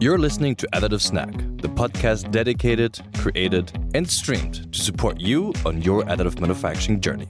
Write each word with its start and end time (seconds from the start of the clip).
You're 0.00 0.18
listening 0.18 0.54
to 0.56 0.68
Additive 0.68 1.00
Snack, 1.00 1.32
the 1.60 1.68
podcast 1.68 2.30
dedicated, 2.30 3.00
created, 3.16 3.72
and 3.94 4.08
streamed 4.08 4.72
to 4.72 4.80
support 4.80 5.18
you 5.18 5.52
on 5.66 5.82
your 5.82 6.04
additive 6.04 6.40
manufacturing 6.40 7.00
journey. 7.00 7.28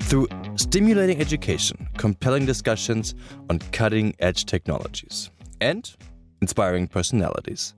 Through 0.00 0.28
stimulating 0.56 1.18
education, 1.18 1.88
compelling 1.96 2.44
discussions 2.44 3.14
on 3.48 3.58
cutting 3.72 4.14
edge 4.18 4.44
technologies, 4.44 5.30
and 5.62 5.90
inspiring 6.42 6.88
personalities. 6.88 7.72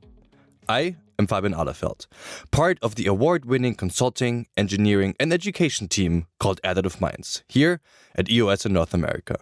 I 0.68 0.96
am 1.20 1.29
Fabian 1.29 1.54
Alefeld, 1.54 2.08
part 2.50 2.80
of 2.82 2.96
the 2.96 3.06
award 3.06 3.45
winning 3.45 3.77
consulting, 3.77 4.48
engineering, 4.56 5.14
and 5.20 5.32
education 5.32 5.86
team 5.86 6.27
called 6.40 6.61
Additive 6.64 7.00
Minds 7.00 7.45
here 7.46 7.80
at 8.16 8.29
EOS 8.29 8.66
in 8.66 8.72
North 8.72 8.93
America. 8.93 9.36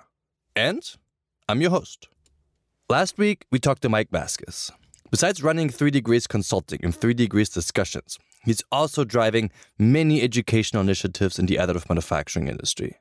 And 0.54 0.82
I'm 1.48 1.62
your 1.62 1.70
host. 1.70 2.06
Last 2.90 3.16
week, 3.16 3.46
we 3.50 3.58
talked 3.58 3.80
to 3.82 3.88
Mike 3.88 4.10
Vasquez. 4.10 4.70
Besides 5.10 5.42
running 5.42 5.70
3 5.70 5.90
Degrees 5.90 6.26
Consulting 6.26 6.80
and 6.82 6.94
3 6.94 7.14
Degrees 7.14 7.48
Discussions, 7.48 8.18
he's 8.42 8.62
also 8.70 9.04
driving 9.04 9.50
many 9.78 10.20
educational 10.20 10.82
initiatives 10.82 11.38
in 11.38 11.46
the 11.46 11.56
additive 11.56 11.88
manufacturing 11.88 12.46
industry. 12.46 12.98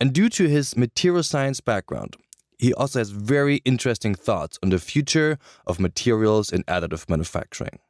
And 0.00 0.14
due 0.14 0.30
to 0.30 0.48
his 0.48 0.78
material 0.78 1.22
science 1.22 1.60
background, 1.60 2.16
he 2.58 2.72
also 2.72 2.98
has 2.98 3.10
very 3.10 3.56
interesting 3.66 4.14
thoughts 4.14 4.58
on 4.62 4.70
the 4.70 4.78
future 4.78 5.38
of 5.66 5.78
materials 5.78 6.50
in 6.50 6.62
additive 6.64 7.10
manufacturing. 7.10 7.80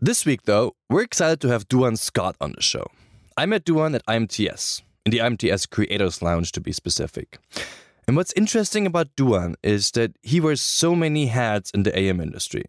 This 0.00 0.24
week, 0.24 0.44
though, 0.44 0.74
we're 0.88 1.02
excited 1.02 1.42
to 1.42 1.48
have 1.48 1.68
Duann 1.68 1.98
Scott 1.98 2.36
on 2.40 2.52
the 2.52 2.62
show. 2.62 2.86
I 3.36 3.44
met 3.44 3.66
Duann 3.66 3.94
at 3.94 4.06
IMTS, 4.06 4.80
in 5.04 5.10
the 5.10 5.18
IMTS 5.18 5.68
Creators 5.68 6.22
Lounge 6.22 6.50
to 6.52 6.62
be 6.62 6.72
specific. 6.72 7.38
And 8.10 8.16
what's 8.16 8.32
interesting 8.32 8.86
about 8.86 9.14
Duann 9.14 9.54
is 9.62 9.92
that 9.92 10.16
he 10.20 10.40
wears 10.40 10.60
so 10.60 10.96
many 10.96 11.26
hats 11.26 11.70
in 11.70 11.84
the 11.84 11.96
AM 11.96 12.20
industry. 12.20 12.64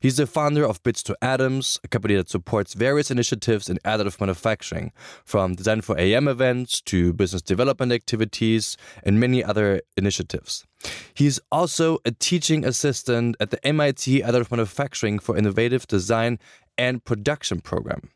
He's 0.00 0.16
the 0.16 0.26
founder 0.26 0.66
of 0.66 0.82
Bits 0.82 1.00
to 1.04 1.16
Atoms, 1.22 1.78
a 1.84 1.86
company 1.86 2.16
that 2.16 2.28
supports 2.28 2.74
various 2.74 3.08
initiatives 3.08 3.70
in 3.70 3.78
additive 3.84 4.18
manufacturing, 4.18 4.90
from 5.24 5.54
design 5.54 5.82
for 5.82 5.96
AM 5.96 6.26
events 6.26 6.80
to 6.86 7.12
business 7.12 7.40
development 7.40 7.92
activities 7.92 8.76
and 9.04 9.20
many 9.20 9.44
other 9.44 9.80
initiatives. 9.96 10.66
He's 11.14 11.38
also 11.52 11.98
a 12.04 12.10
teaching 12.10 12.64
assistant 12.64 13.36
at 13.38 13.50
the 13.50 13.64
MIT 13.64 14.22
Additive 14.22 14.50
Manufacturing 14.50 15.20
for 15.20 15.36
Innovative 15.36 15.86
Design 15.86 16.40
and 16.76 17.04
Production 17.04 17.60
program. 17.60 18.10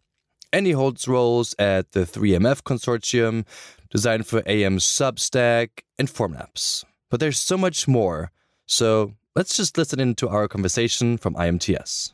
And 0.53 0.67
he 0.67 0.73
holds 0.73 1.07
roles 1.07 1.55
at 1.59 1.93
the 1.93 2.01
3MF 2.01 2.63
Consortium, 2.63 3.45
Design 3.91 4.23
for 4.23 4.43
AM 4.47 4.79
Substack, 4.79 5.83
and 5.99 6.09
Formlabs. 6.09 6.85
But 7.11 7.21
there's 7.21 7.39
so 7.39 7.59
much 7.59 7.87
more, 7.87 8.31
so 8.65 9.15
let's 9.37 9.57
just 9.57 9.77
listen 9.77 10.01
into 10.01 10.29
our 10.29 10.49
conversation 10.49 11.19
from 11.19 11.35
IMTS. 11.35 12.13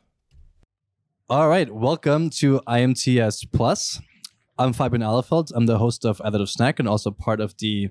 All 1.31 1.49
right, 1.49 1.73
welcome 1.73 2.29
to 2.31 2.61
IMTS 2.67 3.47
Plus. 3.53 4.01
I'm 4.59 4.73
Fabian 4.73 5.03
Alefeld. 5.03 5.51
I'm 5.55 5.67
the 5.67 5.79
host 5.79 6.05
of 6.05 6.19
Additive 6.19 6.49
Snack 6.49 6.79
and 6.79 6.89
also 6.89 7.11
part 7.11 7.41
of 7.41 7.57
the 7.59 7.91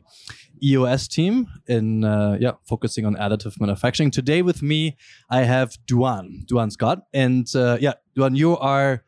EOS 0.61 1.07
team 1.07 1.47
in 1.67 2.03
uh, 2.05 2.37
yeah 2.39 2.53
focusing 2.67 3.05
on 3.05 3.15
additive 3.15 3.59
manufacturing. 3.59 4.11
Today 4.11 4.41
with 4.41 4.61
me 4.61 4.95
I 5.29 5.43
have 5.43 5.77
Duann 5.87 6.45
Duann 6.45 6.71
Scott, 6.71 7.03
and 7.13 7.47
uh, 7.55 7.77
yeah 7.81 7.93
Duan, 8.15 8.37
you 8.37 8.57
are 8.57 9.03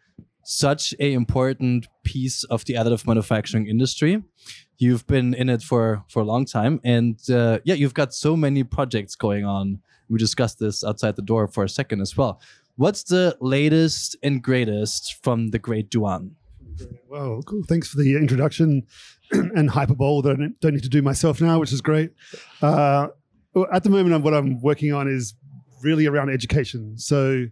such 0.46 0.94
a 1.00 1.12
important 1.12 1.88
piece 2.04 2.44
of 2.46 2.64
the 2.66 2.76
additive 2.76 3.06
manufacturing 3.08 3.68
industry. 3.68 4.22
You've 4.78 5.06
been 5.08 5.34
in 5.34 5.50
it 5.50 5.64
for 5.64 6.04
for 6.08 6.22
a 6.22 6.26
long 6.26 6.46
time, 6.46 6.80
and 6.84 7.20
uh, 7.30 7.60
yeah, 7.64 7.74
you've 7.74 7.94
got 7.94 8.14
so 8.14 8.38
many 8.38 8.64
projects 8.64 9.16
going 9.16 9.44
on. 9.44 9.80
We 10.08 10.20
discussed 10.20 10.60
this 10.60 10.84
outside 10.84 11.16
the 11.16 11.24
door 11.24 11.48
for 11.48 11.64
a 11.64 11.70
second 11.70 12.02
as 12.02 12.16
well. 12.16 12.40
What's 12.76 13.04
the 13.04 13.36
latest 13.42 14.16
and 14.22 14.44
greatest 14.44 15.24
from 15.24 15.50
the 15.50 15.60
great 15.60 15.90
Duann? 15.90 16.32
Well, 17.10 17.42
cool. 17.44 17.64
Thanks 17.64 17.88
for 17.88 17.98
the 17.98 18.16
introduction 18.16 18.86
and 19.32 19.70
hyperbole 19.70 20.22
that 20.24 20.40
I 20.40 20.50
don't 20.60 20.74
need 20.74 20.84
to 20.84 20.90
do 20.90 21.02
myself 21.02 21.42
now, 21.42 21.58
which 21.58 21.72
is 21.72 21.82
great. 21.82 22.12
Uh, 22.62 23.08
at 23.74 23.84
the 23.84 23.90
moment, 23.90 24.24
what 24.24 24.34
I'm 24.34 24.62
working 24.62 24.94
on 24.94 25.08
is 25.08 25.34
really 25.82 26.06
around 26.06 26.30
education. 26.30 26.98
So 26.98 27.46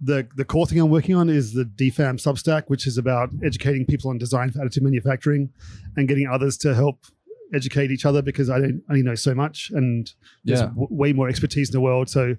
the 0.00 0.26
the 0.36 0.44
core 0.44 0.66
thing 0.66 0.78
I'm 0.80 0.90
working 0.90 1.14
on 1.14 1.28
is 1.28 1.52
the 1.52 1.64
DFAM 1.64 2.20
Substack, 2.20 2.64
which 2.66 2.86
is 2.86 2.98
about 2.98 3.30
educating 3.44 3.86
people 3.86 4.10
on 4.10 4.18
design 4.18 4.50
for 4.50 4.58
additive 4.60 4.82
manufacturing 4.82 5.50
and 5.96 6.08
getting 6.08 6.26
others 6.26 6.56
to 6.58 6.74
help 6.74 7.06
educate 7.54 7.90
each 7.90 8.04
other 8.04 8.22
because 8.22 8.50
I 8.50 8.58
don't 8.58 8.82
only 8.90 9.02
know 9.02 9.14
so 9.14 9.34
much 9.34 9.70
and 9.70 10.12
there's 10.44 10.60
w- 10.68 10.88
way 10.90 11.12
more 11.12 11.28
expertise 11.28 11.68
in 11.68 11.72
the 11.72 11.80
world. 11.80 12.08
So 12.08 12.36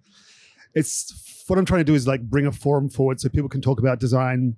it's 0.73 1.43
what 1.47 1.57
I'm 1.57 1.65
trying 1.65 1.81
to 1.81 1.85
do 1.85 1.95
is 1.95 2.07
like 2.07 2.21
bring 2.21 2.45
a 2.45 2.51
forum 2.51 2.89
forward 2.89 3.21
so 3.21 3.29
people 3.29 3.49
can 3.49 3.61
talk 3.61 3.79
about 3.79 3.99
design 3.99 4.57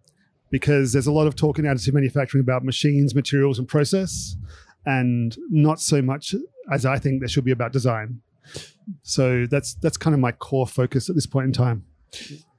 because 0.49 0.93
there's 0.93 1.07
a 1.07 1.11
lot 1.11 1.27
of 1.27 1.35
talk 1.35 1.59
in 1.59 1.65
additive 1.65 1.93
manufacturing 1.93 2.41
about 2.41 2.63
machines, 2.63 3.13
materials, 3.13 3.59
and 3.59 3.67
process, 3.67 4.37
and 4.85 5.37
not 5.49 5.79
so 5.79 6.01
much 6.01 6.33
as 6.71 6.85
I 6.85 6.97
think 6.97 7.19
there 7.19 7.27
should 7.27 7.43
be 7.43 7.51
about 7.51 7.73
design. 7.73 8.21
So 9.03 9.45
that's 9.45 9.73
that's 9.75 9.97
kind 9.97 10.13
of 10.13 10.21
my 10.21 10.31
core 10.31 10.65
focus 10.65 11.09
at 11.09 11.15
this 11.15 11.25
point 11.25 11.47
in 11.47 11.53
time. 11.53 11.85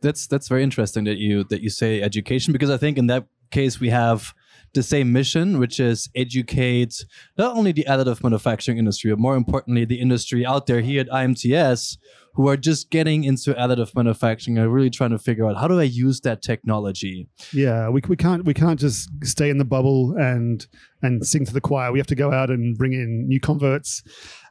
That's 0.01 0.27
that's 0.27 0.49
very 0.49 0.63
interesting 0.63 1.05
that 1.05 1.19
you 1.19 1.45
that 1.45 1.61
you 1.61 1.71
say 1.71 2.03
education 2.03 2.53
because 2.53 2.71
I 2.71 2.77
think 2.77 2.99
in 2.99 3.07
that 3.09 3.27
case 3.51 3.81
we 3.81 3.91
have 3.91 4.35
the 4.75 4.83
same 4.83 5.13
mission, 5.13 5.59
which 5.59 5.81
is 5.81 6.09
educate 6.15 7.05
not 7.37 7.57
only 7.57 7.73
the 7.73 7.85
additive 7.89 8.23
manufacturing 8.23 8.79
industry, 8.79 9.11
but 9.11 9.19
more 9.19 9.37
importantly 9.37 9.85
the 9.85 10.01
industry 10.01 10.45
out 10.45 10.67
there 10.67 10.81
here 10.81 11.01
at 11.01 11.09
IMTS 11.09 11.97
who 12.35 12.49
are 12.49 12.57
just 12.57 12.91
getting 12.91 13.25
into 13.25 13.53
additive 13.55 13.95
manufacturing 13.97 14.59
and 14.59 14.73
really 14.73 14.91
trying 14.91 15.11
to 15.11 15.19
figure 15.19 15.47
out 15.47 15.57
how 15.57 15.67
do 15.67 15.81
I 15.81 15.85
use 15.85 16.21
that 16.21 16.43
technology. 16.43 17.27
Yeah, 17.53 17.89
we, 17.89 18.01
we 18.09 18.17
can't 18.17 18.45
we 18.45 18.55
can't 18.55 18.79
just 18.79 19.11
stay 19.25 19.51
in 19.51 19.59
the 19.59 19.65
bubble 19.65 20.15
and 20.17 20.65
and 21.03 21.27
sing 21.27 21.45
to 21.47 21.53
the 21.53 21.61
choir. 21.61 21.91
We 21.91 21.99
have 21.99 22.07
to 22.09 22.15
go 22.15 22.33
out 22.33 22.51
and 22.51 22.77
bring 22.77 22.93
in 22.93 23.27
new 23.27 23.41
converts. 23.41 24.03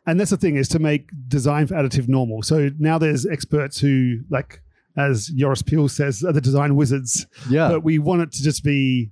And 0.05 0.19
that's 0.19 0.31
the 0.31 0.37
thing 0.37 0.55
is 0.55 0.69
to 0.69 0.79
make 0.79 1.09
design 1.27 1.67
for 1.67 1.75
additive 1.75 2.07
normal. 2.07 2.41
So 2.41 2.69
now 2.79 2.97
there's 2.97 3.25
experts 3.25 3.79
who 3.79 4.19
like 4.29 4.61
as 4.97 5.27
Joris 5.27 5.61
Peels 5.61 5.93
says 5.93 6.23
are 6.23 6.33
the 6.33 6.41
design 6.41 6.75
wizards. 6.75 7.27
Yeah. 7.49 7.69
But 7.69 7.83
we 7.83 7.99
want 7.99 8.21
it 8.23 8.31
to 8.33 8.43
just 8.43 8.63
be 8.63 9.11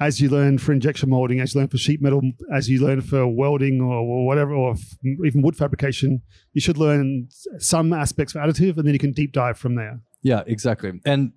as 0.00 0.20
you 0.20 0.28
learn 0.28 0.58
for 0.58 0.72
injection 0.72 1.08
molding, 1.08 1.40
as 1.40 1.54
you 1.54 1.60
learn 1.60 1.68
for 1.68 1.78
sheet 1.78 2.02
metal, 2.02 2.20
as 2.52 2.68
you 2.68 2.84
learn 2.84 3.00
for 3.00 3.26
welding 3.28 3.80
or, 3.80 3.94
or 3.94 4.26
whatever, 4.26 4.52
or 4.52 4.72
f- 4.72 4.98
even 5.24 5.40
wood 5.40 5.56
fabrication, 5.56 6.20
you 6.52 6.60
should 6.60 6.76
learn 6.76 7.28
some 7.58 7.92
aspects 7.92 8.32
for 8.32 8.40
additive, 8.40 8.76
and 8.76 8.86
then 8.86 8.92
you 8.92 8.98
can 8.98 9.12
deep 9.12 9.32
dive 9.32 9.56
from 9.56 9.76
there. 9.76 10.00
yeah, 10.22 10.42
exactly. 10.46 11.00
And 11.04 11.32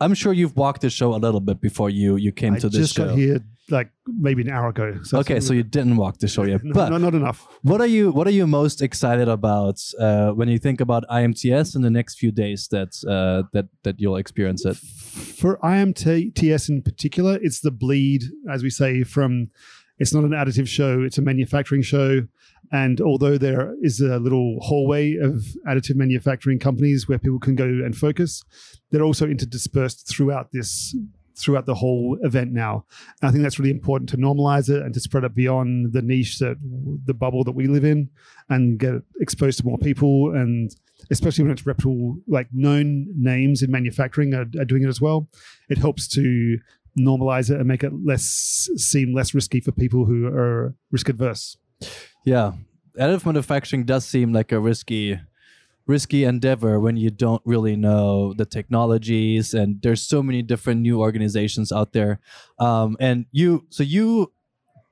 I'm 0.00 0.14
sure 0.14 0.32
you've 0.32 0.56
walked 0.56 0.82
the 0.82 0.90
show 0.90 1.14
a 1.14 1.16
little 1.16 1.40
bit 1.40 1.60
before 1.60 1.90
you 1.90 2.16
you 2.16 2.30
came 2.32 2.54
I 2.54 2.58
to 2.60 2.68
this 2.68 2.80
just 2.80 2.94
show. 2.94 3.06
got 3.08 3.16
here 3.18 3.40
like 3.70 3.90
maybe 4.06 4.42
an 4.42 4.50
hour 4.50 4.68
ago. 4.68 4.98
So 5.02 5.18
Okay, 5.18 5.40
so 5.40 5.52
you 5.52 5.62
didn't 5.62 5.96
walk 5.96 6.18
the 6.18 6.28
show 6.28 6.44
yet, 6.44 6.60
no, 6.64 6.74
but 6.74 6.90
no, 6.90 6.98
not 6.98 7.14
enough. 7.14 7.46
What 7.62 7.80
are 7.80 7.86
you 7.86 8.10
What 8.10 8.26
are 8.26 8.32
you 8.32 8.46
most 8.46 8.82
excited 8.82 9.28
about 9.28 9.80
uh, 9.98 10.30
when 10.30 10.48
you 10.48 10.58
think 10.58 10.80
about 10.80 11.04
IMTS 11.10 11.74
in 11.74 11.82
the 11.82 11.90
next 11.90 12.18
few 12.18 12.30
days 12.30 12.68
that 12.68 12.92
uh, 13.06 13.48
that 13.52 13.66
that 13.82 14.00
you'll 14.00 14.16
experience 14.16 14.64
it? 14.64 14.76
For 14.76 15.58
IMTS 15.58 16.68
in 16.68 16.82
particular, 16.82 17.38
it's 17.42 17.60
the 17.60 17.70
bleed, 17.70 18.22
as 18.50 18.62
we 18.62 18.70
say, 18.70 19.02
from 19.02 19.50
it's 19.98 20.12
not 20.12 20.24
an 20.24 20.30
additive 20.30 20.68
show, 20.68 21.02
it's 21.02 21.18
a 21.18 21.22
manufacturing 21.22 21.82
show. 21.82 22.26
And 22.72 23.00
although 23.00 23.38
there 23.38 23.74
is 23.80 24.00
a 24.00 24.18
little 24.18 24.58
hallway 24.60 25.14
of 25.16 25.44
additive 25.68 25.94
manufacturing 25.94 26.58
companies 26.58 27.08
where 27.08 27.18
people 27.18 27.38
can 27.38 27.54
go 27.54 27.64
and 27.64 27.96
focus, 27.96 28.42
they're 28.90 29.04
also 29.04 29.26
interdispersed 29.26 30.08
throughout 30.08 30.50
this 30.52 30.96
throughout 31.38 31.66
the 31.66 31.74
whole 31.74 32.18
event 32.22 32.52
now. 32.52 32.84
And 33.20 33.28
I 33.28 33.32
think 33.32 33.42
that's 33.42 33.58
really 33.58 33.70
important 33.70 34.08
to 34.10 34.16
normalize 34.16 34.68
it 34.68 34.82
and 34.82 34.94
to 34.94 35.00
spread 35.00 35.24
it 35.24 35.34
beyond 35.34 35.92
the 35.92 36.02
niche 36.02 36.38
that 36.38 36.56
the 37.04 37.14
bubble 37.14 37.44
that 37.44 37.52
we 37.52 37.66
live 37.66 37.84
in 37.84 38.10
and 38.48 38.78
get 38.78 38.94
exposed 39.20 39.58
to 39.58 39.66
more 39.66 39.78
people. 39.78 40.34
And 40.34 40.74
especially 41.10 41.44
when 41.44 41.52
it's 41.52 41.66
reputable 41.66 42.16
like 42.26 42.48
known 42.52 43.06
names 43.16 43.62
in 43.62 43.70
manufacturing 43.70 44.34
are, 44.34 44.46
are 44.58 44.64
doing 44.64 44.82
it 44.82 44.88
as 44.88 45.00
well 45.00 45.28
it 45.68 45.78
helps 45.78 46.08
to 46.08 46.58
normalize 46.98 47.50
it 47.50 47.58
and 47.58 47.66
make 47.66 47.84
it 47.84 47.92
less 48.04 48.68
seem 48.76 49.14
less 49.14 49.34
risky 49.34 49.60
for 49.60 49.72
people 49.72 50.06
who 50.06 50.26
are 50.26 50.74
risk 50.90 51.08
adverse 51.08 51.58
Yeah, 52.24 52.52
additive 52.98 53.26
manufacturing 53.26 53.84
does 53.84 54.06
seem 54.06 54.32
like 54.32 54.50
a 54.52 54.58
risky 54.58 55.20
risky 55.86 56.24
endeavor 56.24 56.80
when 56.80 56.96
you 56.96 57.10
don't 57.10 57.42
really 57.44 57.76
know 57.76 58.34
the 58.34 58.44
technologies 58.44 59.54
and 59.54 59.80
there's 59.82 60.02
so 60.02 60.22
many 60.22 60.42
different 60.42 60.80
new 60.80 61.00
organizations 61.00 61.70
out 61.70 61.92
there 61.92 62.18
um, 62.58 62.96
and 62.98 63.26
you 63.30 63.64
so 63.70 63.82
you 63.82 64.32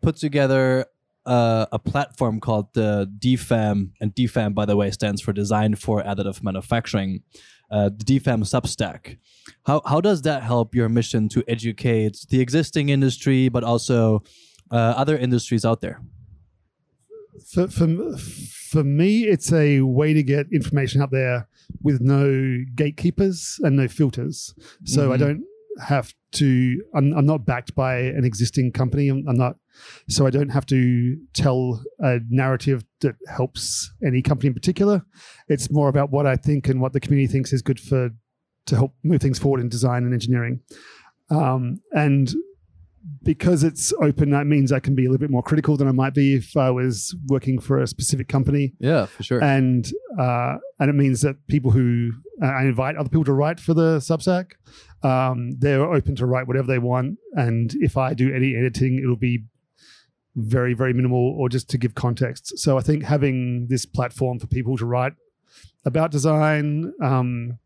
put 0.03 0.17
together 0.17 0.87
uh, 1.27 1.67
a 1.73 1.79
platform 1.79 2.39
called 2.39 2.75
the 2.75 3.11
DFAM, 3.19 3.93
and 3.99 4.15
DFAM, 4.15 4.55
by 4.55 4.67
the 4.67 4.77
way, 4.77 4.91
stands 4.91 5.23
for 5.23 5.33
Design 5.33 5.75
for 5.75 6.03
Additive 6.03 6.43
Manufacturing. 6.43 7.23
Uh, 7.71 7.89
the 7.89 8.05
DFAM 8.05 8.45
Substack. 8.45 9.17
How 9.65 9.81
how 9.87 10.03
does 10.03 10.21
that 10.23 10.43
help 10.43 10.75
your 10.75 10.91
mission 10.91 11.31
to 11.31 11.43
educate 11.49 12.27
the 12.29 12.43
existing 12.43 12.91
industry, 12.91 13.49
but 13.49 13.65
also 13.65 14.23
uh, 14.71 14.93
other 14.97 15.17
industries 15.17 15.65
out 15.65 15.81
there? 15.81 16.03
for, 17.47 17.69
for, 17.69 17.87
for 18.75 18.85
me, 18.85 19.11
it's 19.35 19.53
a 19.53 19.81
way 19.81 20.13
to 20.19 20.23
get 20.23 20.47
information 20.53 21.01
out 21.03 21.11
there 21.13 21.49
with 21.83 22.01
no 22.01 22.59
gatekeepers 22.75 23.59
and 23.65 23.77
no 23.77 23.87
filters. 23.89 24.37
So 24.85 25.13
I 25.13 25.17
Mhm. 25.17 25.21
don't 25.25 25.43
have 25.93 26.13
to. 26.33 26.49
I'm, 26.97 27.13
I'm 27.19 27.27
not 27.27 27.47
backed 27.47 27.75
by 27.75 27.95
an 28.19 28.25
existing 28.25 28.73
company. 28.73 29.09
I'm, 29.09 29.21
I'm 29.29 29.37
not. 29.37 29.55
So 30.09 30.27
I 30.27 30.31
don't 30.31 30.51
have 30.51 30.67
to 30.67 30.81
tell 31.43 31.59
a 32.01 32.19
narrative 32.29 32.85
that 33.01 33.17
helps 33.39 33.93
any 34.09 34.21
company 34.23 34.49
in 34.49 34.55
particular. 34.55 34.97
It's 35.49 35.71
more 35.79 35.89
about 35.89 36.11
what 36.11 36.27
I 36.27 36.37
think 36.37 36.69
and 36.69 36.81
what 36.81 36.93
the 36.93 37.01
community 37.01 37.33
thinks 37.33 37.53
is 37.53 37.63
good 37.63 37.81
for 37.81 38.11
to 38.67 38.75
help 38.81 38.93
move 39.03 39.21
things 39.21 39.39
forward 39.39 39.61
in 39.61 39.69
design 39.69 40.05
and 40.05 40.13
engineering. 40.15 40.61
Um, 41.31 41.81
and 41.93 42.33
because 43.23 43.65
it's 43.65 43.93
open, 44.03 44.31
that 44.31 44.47
means 44.47 44.73
I 44.73 44.81
can 44.81 44.95
be 44.95 45.05
a 45.05 45.11
little 45.11 45.21
bit 45.21 45.31
more 45.31 45.43
critical 45.43 45.77
than 45.77 45.89
I 45.89 45.93
might 45.93 46.15
be 46.15 46.35
if 46.35 46.57
I 46.57 46.71
was 46.71 47.15
working 47.27 47.59
for 47.59 47.79
a 47.79 47.87
specific 47.87 48.29
company. 48.29 48.73
Yeah, 48.79 49.07
for 49.07 49.23
sure. 49.23 49.43
And 49.43 49.91
uh, 50.19 50.57
and 50.79 50.91
it 50.91 50.95
means 50.95 51.23
that 51.23 51.37
people 51.47 51.71
who 51.71 52.13
uh, 52.43 52.47
I 52.47 52.63
invite 52.63 52.97
other 52.97 53.09
people 53.09 53.25
to 53.25 53.33
write 53.33 53.61
for 53.61 53.75
the 53.75 53.99
Substack, 53.99 54.53
um, 55.03 55.53
they're 55.59 55.85
open 55.85 56.17
to 56.17 56.27
write 56.27 56.47
whatever 56.47 56.67
they 56.67 56.79
want. 56.79 57.19
And 57.33 57.75
if 57.81 57.97
I 57.97 58.15
do 58.15 58.33
any 58.35 58.57
editing, 58.57 58.99
it'll 58.99 59.17
be 59.17 59.45
very 60.37 60.75
very 60.75 60.93
minimal 60.93 61.37
or 61.39 61.49
just 61.49 61.71
to 61.71 61.79
give 61.79 61.95
context. 61.95 62.59
So 62.59 62.77
I 62.77 62.81
think 62.81 63.05
having 63.05 63.69
this 63.69 63.87
platform 63.87 64.39
for 64.39 64.47
people 64.47 64.77
to 64.79 64.87
write 64.87 65.13
about 65.85 66.11
design. 66.11 66.93
Um, 67.03 67.59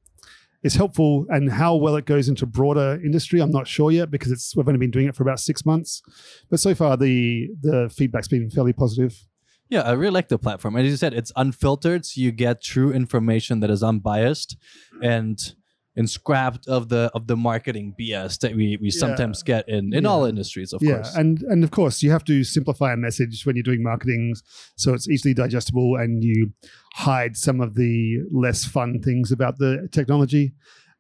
is 0.63 0.75
helpful 0.75 1.27
and 1.29 1.53
how 1.53 1.75
well 1.77 1.97
it 1.97 2.05
goes 2.05 2.29
into 2.29 2.45
broader 2.45 3.01
industry 3.05 3.41
i'm 3.41 3.51
not 3.51 3.69
sure 3.69 3.91
yet 3.91 4.11
because 4.11 4.33
it's 4.33 4.57
we've 4.57 4.67
only 4.67 4.79
been 4.79 4.91
doing 4.91 5.07
it 5.07 5.15
for 5.15 5.23
about 5.23 5.41
six 5.41 5.65
months. 5.65 6.03
But 6.51 6.61
so 6.61 6.75
far 6.75 6.97
the 6.97 7.49
the 7.61 7.91
feedback's 7.95 8.29
been 8.29 8.51
fairly 8.51 8.73
positive. 8.73 9.25
Yeah, 9.71 9.83
I 9.83 9.93
really 9.93 10.13
like 10.13 10.29
the 10.29 10.39
platform. 10.39 10.77
As 10.77 10.87
you 10.87 10.97
said, 10.97 11.13
it's 11.13 11.31
unfiltered, 11.37 12.07
so 12.07 12.21
you 12.21 12.33
get 12.33 12.63
true 12.63 12.91
information 12.91 13.61
that 13.61 13.71
is 13.71 13.83
unbiased. 13.83 14.57
And 15.03 15.39
and 15.99 16.09
scrapped 16.09 16.65
of 16.69 16.89
the 16.89 17.11
of 17.15 17.27
the 17.27 17.37
marketing 17.37 17.95
BS 17.99 18.39
that 18.41 18.53
we 18.59 18.67
we 18.81 18.89
Yeah. 18.89 19.01
sometimes 19.05 19.43
get 19.43 19.69
in 19.69 19.93
in 19.93 20.05
Yeah. 20.05 20.11
all 20.11 20.25
industries, 20.25 20.73
of 20.73 20.81
yeah 20.83 20.95
course. 21.03 21.15
and 21.21 21.43
and 21.51 21.65
of 21.65 21.71
course 21.79 22.03
you 22.05 22.11
have 22.17 22.25
to 22.33 22.37
simplify 22.45 22.93
a 22.93 22.97
message 22.97 23.45
when 23.45 23.55
you're 23.57 23.71
doing 23.71 23.83
marketing 23.83 24.35
so 24.77 24.95
it's 24.95 25.09
easily 25.15 25.35
digestible 25.35 25.97
and 26.03 26.23
you 26.25 26.53
hide 26.95 27.37
some 27.37 27.61
of 27.61 27.75
the 27.75 28.19
less 28.45 28.65
fun 28.65 29.01
things 29.07 29.31
about 29.33 29.55
the 29.59 29.89
technology 29.99 30.53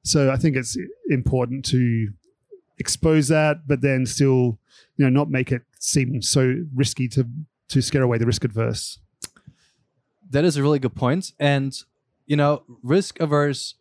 so 0.04 0.18
i 0.34 0.36
think 0.42 0.56
it's 0.56 0.76
important 1.10 1.64
to 1.64 2.08
expose 2.78 3.26
that 3.28 3.56
but 3.70 3.80
then 3.80 4.06
still 4.06 4.58
you 4.96 5.04
know 5.04 5.10
not 5.20 5.28
make 5.30 5.50
it 5.56 5.62
seem 5.80 6.20
so 6.22 6.42
risky 6.82 7.06
to 7.08 7.22
to 7.68 7.80
scare 7.82 8.02
away 8.02 8.18
the 8.18 8.26
risk 8.26 8.44
adverse 8.44 8.98
that 10.30 10.44
is 10.44 10.56
a 10.56 10.62
really 10.62 10.78
good 10.78 10.94
point. 10.94 11.32
And 11.38 11.72
you 12.26 12.36
know, 12.36 12.62
risk 12.82 13.18
averse 13.20 13.74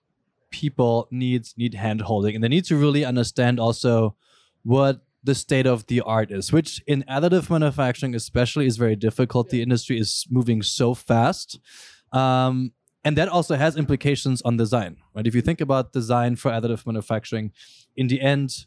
people 0.49 1.07
need 1.11 1.47
need 1.57 1.73
hand 1.73 2.01
holding 2.01 2.35
and 2.35 2.43
they 2.43 2.47
need 2.47 2.65
to 2.65 2.75
really 2.75 3.03
understand 3.03 3.59
also 3.59 4.15
what 4.63 5.01
the 5.23 5.35
state 5.35 5.65
of 5.65 5.85
the 5.87 6.01
art 6.01 6.31
is, 6.31 6.53
which 6.53 6.81
in 6.87 7.03
additive 7.09 7.49
manufacturing 7.49 8.15
especially 8.15 8.65
is 8.65 8.77
very 8.77 8.95
difficult. 8.95 9.49
The 9.49 9.61
industry 9.61 9.99
is 9.99 10.25
moving 10.29 10.61
so 10.61 10.93
fast. 10.93 11.59
Um, 12.13 12.71
and 13.03 13.17
that 13.17 13.29
also 13.29 13.55
has 13.55 13.77
implications 13.77 14.41
on 14.41 14.57
design, 14.57 14.97
right? 15.13 15.27
If 15.27 15.35
you 15.35 15.41
think 15.41 15.61
about 15.61 15.93
design 15.93 16.35
for 16.35 16.51
additive 16.51 16.85
manufacturing, 16.85 17.51
in 17.95 18.07
the 18.07 18.21
end, 18.21 18.65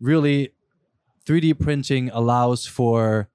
really 0.00 0.54
3D 1.26 1.58
printing 1.58 2.10
allows 2.10 2.66
for 2.66 3.28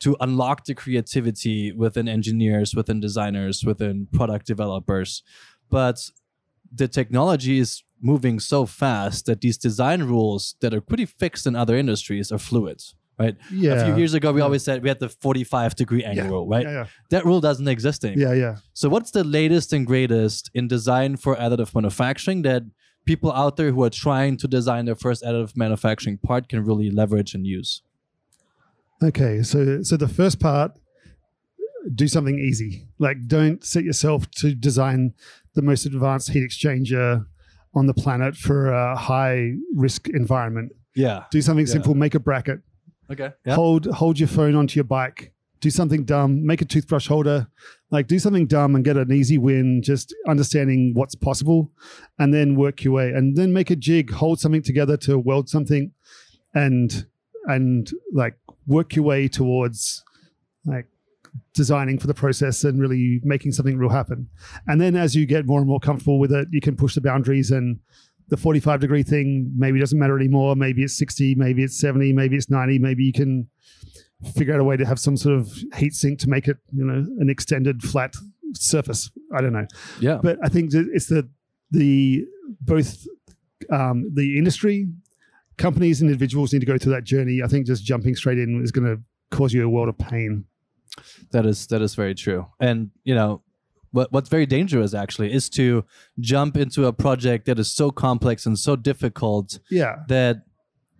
to 0.00 0.16
unlock 0.20 0.64
the 0.64 0.74
creativity 0.74 1.72
within 1.72 2.08
engineers, 2.08 2.74
within 2.74 3.00
designers, 3.00 3.64
within 3.64 4.08
product 4.12 4.46
developers. 4.46 5.22
But 5.70 6.10
the 6.74 6.88
technology 6.88 7.58
is 7.58 7.82
moving 8.00 8.40
so 8.40 8.66
fast 8.66 9.26
that 9.26 9.40
these 9.40 9.56
design 9.58 10.02
rules 10.04 10.56
that 10.60 10.72
are 10.74 10.80
pretty 10.80 11.04
fixed 11.06 11.46
in 11.46 11.54
other 11.54 11.76
industries 11.76 12.32
are 12.32 12.38
fluid, 12.38 12.80
right? 13.18 13.36
yeah 13.50 13.72
A 13.74 13.84
few 13.84 13.96
years 13.96 14.14
ago, 14.14 14.32
we 14.32 14.40
Yeah. 14.40 14.44
always 14.46 14.62
said 14.64 14.82
we 14.82 14.88
had 14.88 14.98
the 15.00 15.08
45 15.08 15.74
degree 15.76 16.02
angle 16.04 16.24
Yeah. 16.24 16.30
rule, 16.30 16.48
right? 16.48 16.66
yeah 16.66 16.86
That 17.10 17.24
rule 17.24 17.40
doesn't 17.40 17.68
exist 17.68 18.04
anymore. 18.04 18.34
yeah 18.34 18.34
yeah 18.44 18.56
So, 18.74 18.88
what's 18.88 19.10
the 19.12 19.22
latest 19.24 19.72
and 19.72 19.86
greatest 19.86 20.50
in 20.54 20.66
design 20.68 21.16
for 21.16 21.36
additive 21.36 21.74
manufacturing 21.74 22.42
that 22.42 22.62
people 23.04 23.30
out 23.32 23.56
there 23.56 23.70
who 23.72 23.82
are 23.84 23.90
trying 23.90 24.36
to 24.38 24.46
design 24.48 24.84
their 24.86 24.94
first 25.06 25.22
additive 25.22 25.56
manufacturing 25.56 26.18
part 26.18 26.48
can 26.48 26.64
really 26.64 26.90
leverage 26.90 27.34
and 27.36 27.46
use? 27.46 27.82
Okay, 29.02 29.42
so 29.42 29.82
so 29.82 29.96
the 29.96 30.08
first 30.08 30.38
part, 30.40 30.72
do 31.94 32.06
something 32.06 32.38
easy. 32.38 32.86
Like 32.98 33.18
don't 33.26 33.64
set 33.64 33.82
yourself 33.84 34.30
to 34.40 34.54
design 34.54 35.14
the 35.54 35.62
most 35.62 35.86
advanced 35.86 36.30
heat 36.30 36.42
exchanger 36.48 37.26
on 37.74 37.86
the 37.86 37.94
planet 37.94 38.36
for 38.36 38.70
a 38.72 38.96
high 38.96 39.52
risk 39.74 40.08
environment. 40.08 40.72
Yeah. 40.94 41.24
Do 41.30 41.40
something 41.40 41.66
Yeah. 41.66 41.72
simple. 41.72 41.94
Make 41.94 42.14
a 42.14 42.20
bracket. 42.20 42.60
Okay. 43.10 43.30
Yeah. 43.46 43.54
Hold 43.54 43.86
hold 43.86 44.18
your 44.18 44.28
phone 44.28 44.54
onto 44.54 44.76
your 44.76 44.84
bike. 44.84 45.32
Do 45.60 45.70
something 45.70 46.04
dumb. 46.04 46.44
Make 46.44 46.60
a 46.60 46.64
toothbrush 46.64 47.06
holder. 47.06 47.46
Like 47.90 48.08
do 48.08 48.18
something 48.18 48.46
dumb 48.46 48.74
and 48.74 48.84
get 48.84 48.96
an 48.96 49.12
easy 49.12 49.38
win. 49.38 49.80
Just 49.82 50.14
understanding 50.28 50.92
what's 50.94 51.14
possible, 51.14 51.70
and 52.18 52.32
then 52.34 52.56
work 52.56 52.82
your 52.84 52.94
way. 52.94 53.10
And 53.10 53.36
then 53.36 53.52
make 53.52 53.70
a 53.70 53.76
jig. 53.76 54.10
Hold 54.10 54.40
something 54.40 54.62
together 54.62 54.96
to 54.98 55.18
weld 55.18 55.48
something, 55.48 55.92
and 56.54 57.06
and 57.46 57.90
like 58.12 58.38
work 58.66 58.96
your 58.96 59.04
way 59.04 59.28
towards 59.28 60.02
like 60.66 60.86
designing 61.54 61.98
for 61.98 62.06
the 62.06 62.14
process 62.14 62.64
and 62.64 62.80
really 62.80 63.20
making 63.24 63.52
something 63.52 63.78
real 63.78 63.90
happen. 63.90 64.28
And 64.66 64.80
then 64.80 64.96
as 64.96 65.14
you 65.14 65.26
get 65.26 65.46
more 65.46 65.58
and 65.58 65.68
more 65.68 65.80
comfortable 65.80 66.18
with 66.18 66.32
it, 66.32 66.48
you 66.50 66.60
can 66.60 66.76
push 66.76 66.94
the 66.94 67.00
boundaries 67.00 67.50
and 67.50 67.78
the 68.28 68.36
45 68.36 68.80
degree 68.80 69.02
thing 69.02 69.52
maybe 69.56 69.78
doesn't 69.78 69.98
matter 69.98 70.16
anymore. 70.16 70.56
Maybe 70.56 70.82
it's 70.82 70.96
60, 70.96 71.34
maybe 71.34 71.62
it's 71.62 71.78
70, 71.78 72.12
maybe 72.12 72.36
it's 72.36 72.50
90. 72.50 72.78
Maybe 72.78 73.04
you 73.04 73.12
can 73.12 73.48
figure 74.34 74.54
out 74.54 74.60
a 74.60 74.64
way 74.64 74.76
to 74.76 74.86
have 74.86 74.98
some 74.98 75.16
sort 75.16 75.38
of 75.38 75.52
heat 75.76 75.94
sink 75.94 76.18
to 76.20 76.28
make 76.28 76.48
it, 76.48 76.56
you 76.72 76.84
know, 76.84 77.06
an 77.18 77.28
extended 77.28 77.82
flat 77.82 78.14
surface. 78.54 79.10
I 79.34 79.40
don't 79.40 79.52
know. 79.52 79.66
Yeah. 80.00 80.18
But 80.22 80.38
I 80.42 80.48
think 80.48 80.70
it's 80.72 81.06
the 81.06 81.28
the 81.70 82.24
both 82.60 83.06
um, 83.70 84.10
the 84.14 84.38
industry, 84.38 84.88
companies, 85.58 86.00
and 86.00 86.10
individuals 86.10 86.52
need 86.52 86.60
to 86.60 86.66
go 86.66 86.78
through 86.78 86.92
that 86.92 87.04
journey. 87.04 87.40
I 87.44 87.48
think 87.48 87.66
just 87.66 87.84
jumping 87.84 88.14
straight 88.14 88.38
in 88.38 88.62
is 88.62 88.72
going 88.72 88.86
to 88.86 89.02
cause 89.36 89.52
you 89.52 89.64
a 89.64 89.68
world 89.68 89.88
of 89.88 89.98
pain. 89.98 90.44
That 91.30 91.46
is 91.46 91.66
that 91.68 91.82
is 91.82 91.94
very 91.94 92.14
true. 92.14 92.46
And 92.60 92.90
you 93.04 93.14
know, 93.14 93.42
what 93.92 94.12
what's 94.12 94.28
very 94.28 94.46
dangerous 94.46 94.94
actually 94.94 95.32
is 95.32 95.48
to 95.50 95.84
jump 96.20 96.56
into 96.56 96.86
a 96.86 96.92
project 96.92 97.46
that 97.46 97.58
is 97.58 97.72
so 97.72 97.90
complex 97.90 98.46
and 98.46 98.58
so 98.58 98.76
difficult 98.76 99.58
Yeah, 99.70 99.96
that 100.08 100.42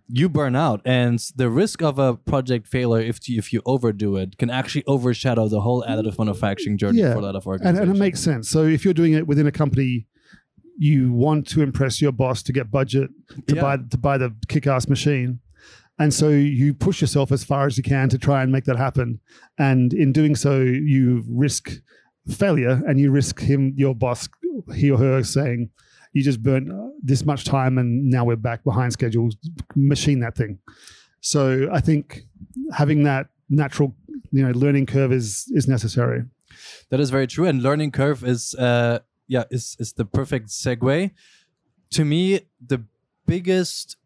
you 0.09 0.27
burn 0.29 0.55
out 0.55 0.81
and 0.85 1.17
the 1.37 1.49
risk 1.49 1.81
of 1.81 1.97
a 1.97 2.15
project 2.15 2.67
failure 2.67 3.01
if 3.01 3.27
you, 3.29 3.37
if 3.37 3.53
you 3.53 3.61
overdo 3.65 4.17
it 4.17 4.37
can 4.37 4.49
actually 4.49 4.83
overshadow 4.85 5.47
the 5.47 5.61
whole 5.61 5.83
additive 5.87 6.17
manufacturing 6.19 6.77
journey 6.77 6.99
Yeah. 6.99 7.13
for 7.13 7.19
a 7.19 7.21
lot 7.21 7.35
of 7.35 7.47
and, 7.47 7.77
and 7.77 7.89
it 7.95 7.97
makes 7.97 8.19
sense. 8.19 8.49
So 8.49 8.63
if 8.65 8.83
you're 8.83 8.93
doing 8.93 9.13
it 9.13 9.25
within 9.27 9.47
a 9.47 9.51
company, 9.51 10.07
you 10.77 11.11
want 11.13 11.47
to 11.49 11.61
impress 11.61 12.01
your 12.01 12.11
boss 12.11 12.43
to 12.43 12.51
get 12.51 12.69
budget 12.69 13.09
to 13.47 13.55
Yeah. 13.55 13.61
buy 13.61 13.77
to 13.91 13.97
buy 13.97 14.17
the 14.17 14.35
kick-ass 14.47 14.87
machine. 14.89 15.39
And 15.99 16.13
so 16.13 16.29
you 16.29 16.73
push 16.73 17.01
yourself 17.01 17.31
as 17.31 17.43
far 17.43 17.67
as 17.67 17.77
you 17.77 17.83
can 17.83 18.09
to 18.09 18.17
try 18.17 18.41
and 18.41 18.51
make 18.51 18.65
that 18.65 18.77
happen. 18.77 19.19
And 19.57 19.93
in 19.93 20.11
doing 20.11 20.35
so, 20.35 20.61
you 20.61 21.23
risk 21.27 21.71
failure 22.29 22.81
and 22.87 22.99
you 22.99 23.11
risk 23.11 23.39
him, 23.39 23.73
your 23.75 23.93
boss, 23.93 24.27
he 24.75 24.89
or 24.89 24.97
her 24.97 25.23
saying, 25.23 25.69
you 26.13 26.23
just 26.23 26.41
burnt 26.41 26.69
this 27.01 27.25
much 27.25 27.43
time 27.43 27.77
and 27.77 28.09
now 28.09 28.23
we're 28.23 28.35
back 28.35 28.63
behind 28.63 28.93
schedule. 28.93 29.29
Machine 29.75 30.19
that 30.19 30.35
thing. 30.35 30.59
So 31.21 31.69
I 31.71 31.79
think 31.79 32.21
having 32.71 33.03
that 33.03 33.27
natural, 33.49 33.95
you 34.31 34.45
know, 34.45 34.51
learning 34.51 34.85
curve 34.85 35.11
is 35.11 35.51
is 35.53 35.67
necessary. 35.67 36.23
That 36.89 36.99
is 36.99 37.09
very 37.09 37.27
true. 37.27 37.45
And 37.45 37.63
learning 37.63 37.91
curve 37.91 38.23
is 38.23 38.53
uh 38.55 38.99
yeah, 39.27 39.45
is 39.49 39.75
is 39.79 39.93
the 39.93 40.05
perfect 40.05 40.49
segue. 40.49 41.11
To 41.91 42.05
me, 42.05 42.41
the 42.65 42.83
biggest 43.25 43.97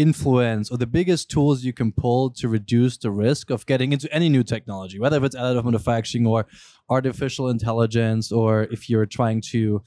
influence 0.00 0.70
or 0.70 0.78
the 0.78 0.86
biggest 0.86 1.30
tools 1.30 1.62
you 1.62 1.74
can 1.74 1.92
pull 1.92 2.30
to 2.30 2.48
reduce 2.48 2.96
the 2.96 3.10
risk 3.10 3.50
of 3.50 3.66
getting 3.66 3.92
into 3.92 4.10
any 4.12 4.28
new 4.30 4.42
technology, 4.42 4.98
whether 4.98 5.22
it's 5.24 5.36
additive 5.36 5.64
manufacturing 5.64 6.26
or 6.26 6.46
artificial 6.88 7.50
intelligence, 7.50 8.32
or 8.32 8.62
if 8.70 8.88
you're 8.88 9.04
trying 9.04 9.40
to 9.40 9.82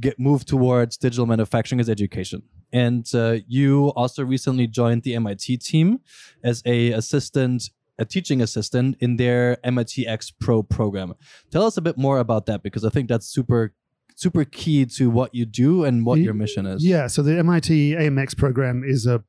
get 0.00 0.18
move 0.18 0.46
towards 0.46 0.96
digital 0.96 1.26
manufacturing, 1.26 1.78
is 1.78 1.90
education. 1.90 2.42
And 2.72 3.06
uh, 3.14 3.36
you 3.46 3.88
also 3.88 4.24
recently 4.24 4.66
joined 4.66 5.02
the 5.02 5.14
MIT 5.14 5.58
team 5.58 6.00
as 6.42 6.62
a 6.64 6.92
assistant, 6.92 7.70
a 7.98 8.06
teaching 8.06 8.40
assistant 8.40 8.96
in 9.00 9.16
their 9.16 9.58
MIT 9.62 10.06
xPRO 10.06 10.66
program. 10.66 11.14
Tell 11.50 11.66
us 11.66 11.76
a 11.76 11.82
bit 11.82 11.98
more 11.98 12.18
about 12.18 12.46
that 12.46 12.62
because 12.62 12.84
I 12.84 12.88
think 12.88 13.08
that's 13.08 13.26
super 13.26 13.74
super 14.16 14.44
key 14.44 14.84
to 14.84 15.08
what 15.08 15.34
you 15.34 15.46
do 15.46 15.84
and 15.84 16.04
what 16.04 16.18
your 16.18 16.34
mission 16.34 16.66
is. 16.66 16.84
Yeah, 16.84 17.06
so 17.06 17.22
the 17.22 17.38
MIT 17.38 17.94
AMX 17.94 18.36
program 18.36 18.84
is 18.84 19.06
a 19.06 19.24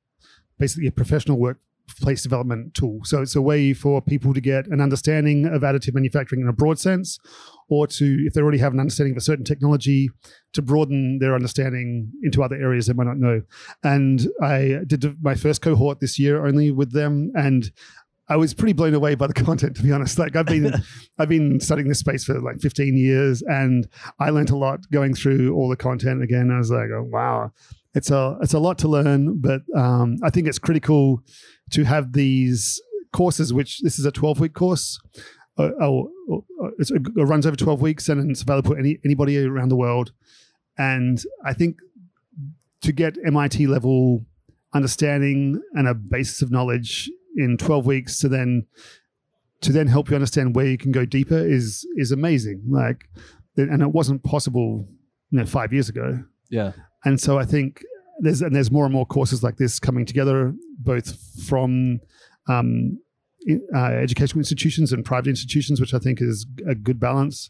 basically 0.61 0.87
a 0.87 0.91
professional 0.91 1.39
workplace 1.39 2.21
development 2.21 2.75
tool. 2.75 3.01
So 3.03 3.21
it's 3.21 3.35
a 3.35 3.41
way 3.41 3.73
for 3.73 3.99
people 3.99 4.31
to 4.33 4.39
get 4.39 4.67
an 4.67 4.79
understanding 4.79 5.47
of 5.47 5.63
additive 5.63 5.95
manufacturing 5.95 6.41
in 6.41 6.47
a 6.47 6.53
broad 6.53 6.79
sense, 6.79 7.19
or 7.67 7.87
to, 7.87 8.05
if 8.25 8.33
they 8.33 8.41
already 8.41 8.59
have 8.59 8.71
an 8.71 8.79
understanding 8.79 9.13
of 9.13 9.17
a 9.17 9.21
certain 9.21 9.43
technology, 9.43 10.09
to 10.53 10.61
broaden 10.61 11.17
their 11.19 11.33
understanding 11.33 12.11
into 12.21 12.43
other 12.43 12.55
areas 12.55 12.85
they 12.85 12.93
might 12.93 13.07
not 13.07 13.17
know. 13.17 13.41
And 13.83 14.27
I 14.41 14.81
did 14.85 15.17
my 15.21 15.33
first 15.33 15.61
cohort 15.63 15.99
this 15.99 16.19
year 16.19 16.45
only 16.45 16.69
with 16.69 16.91
them, 16.91 17.31
and 17.35 17.71
I 18.29 18.37
was 18.37 18.53
pretty 18.53 18.73
blown 18.73 18.93
away 18.93 19.15
by 19.15 19.27
the 19.27 19.33
content, 19.45 19.75
to 19.77 19.83
be 19.83 19.91
honest. 19.91 20.19
Like 20.19 20.35
I've 20.35 20.45
been, 20.45 20.71
I've 21.17 21.29
been 21.29 21.59
studying 21.59 21.89
this 21.89 21.99
space 21.99 22.23
for 22.23 22.39
like 22.39 22.61
15 22.61 22.95
years, 22.95 23.41
and 23.41 23.87
I 24.19 24.29
learned 24.29 24.51
a 24.51 24.57
lot 24.57 24.79
going 24.91 25.15
through 25.15 25.55
all 25.55 25.69
the 25.69 25.75
content 25.75 26.21
again. 26.21 26.51
I 26.51 26.59
was 26.59 26.69
like, 26.69 26.89
oh 26.93 27.03
wow, 27.03 27.51
it's 27.93 28.11
a 28.11 28.37
it's 28.41 28.53
a 28.53 28.59
lot 28.59 28.77
to 28.79 28.87
learn, 28.87 29.39
but 29.39 29.61
um, 29.75 30.17
I 30.23 30.29
think 30.29 30.47
it's 30.47 30.59
critical 30.59 31.23
to 31.71 31.83
have 31.83 32.13
these 32.13 32.81
courses. 33.11 33.53
Which 33.53 33.79
this 33.81 33.99
is 33.99 34.05
a 34.05 34.11
12 34.11 34.39
week 34.39 34.53
course. 34.53 34.99
Uh, 35.57 35.71
oh, 35.81 36.11
it 36.79 36.91
runs 37.15 37.45
over 37.45 37.57
12 37.57 37.81
weeks 37.81 38.07
and 38.07 38.31
it's 38.31 38.41
available 38.41 38.71
to 38.71 38.79
any, 38.79 38.99
anybody 39.03 39.37
around 39.45 39.67
the 39.67 39.75
world. 39.75 40.13
And 40.77 41.21
I 41.45 41.53
think 41.53 41.75
to 42.81 42.93
get 42.93 43.17
MIT 43.25 43.67
level 43.67 44.25
understanding 44.73 45.61
and 45.73 45.87
a 45.87 45.93
basis 45.93 46.41
of 46.41 46.51
knowledge 46.51 47.11
in 47.35 47.57
12 47.57 47.85
weeks 47.85 48.19
to 48.19 48.29
then 48.29 48.65
to 49.61 49.71
then 49.71 49.87
help 49.87 50.09
you 50.09 50.15
understand 50.15 50.55
where 50.55 50.65
you 50.65 50.77
can 50.77 50.91
go 50.91 51.05
deeper 51.05 51.37
is 51.37 51.85
is 51.97 52.11
amazing 52.11 52.61
like 52.67 53.05
and 53.57 53.81
it 53.81 53.91
wasn't 53.91 54.23
possible 54.23 54.87
you 55.29 55.39
know 55.39 55.45
5 55.45 55.73
years 55.73 55.89
ago 55.89 56.23
yeah 56.49 56.71
and 57.05 57.19
so 57.19 57.37
i 57.39 57.45
think 57.45 57.83
there's 58.19 58.41
and 58.41 58.55
there's 58.55 58.71
more 58.71 58.85
and 58.85 58.93
more 58.93 59.05
courses 59.05 59.43
like 59.43 59.57
this 59.57 59.79
coming 59.79 60.05
together 60.05 60.53
both 60.79 61.17
from 61.45 61.99
um, 62.47 62.99
uh, 63.75 63.85
educational 63.85 64.39
institutions 64.39 64.91
and 64.91 65.05
private 65.05 65.29
institutions 65.29 65.79
which 65.79 65.93
i 65.93 65.99
think 65.99 66.21
is 66.21 66.45
a 66.69 66.75
good 66.75 66.99
balance 66.99 67.49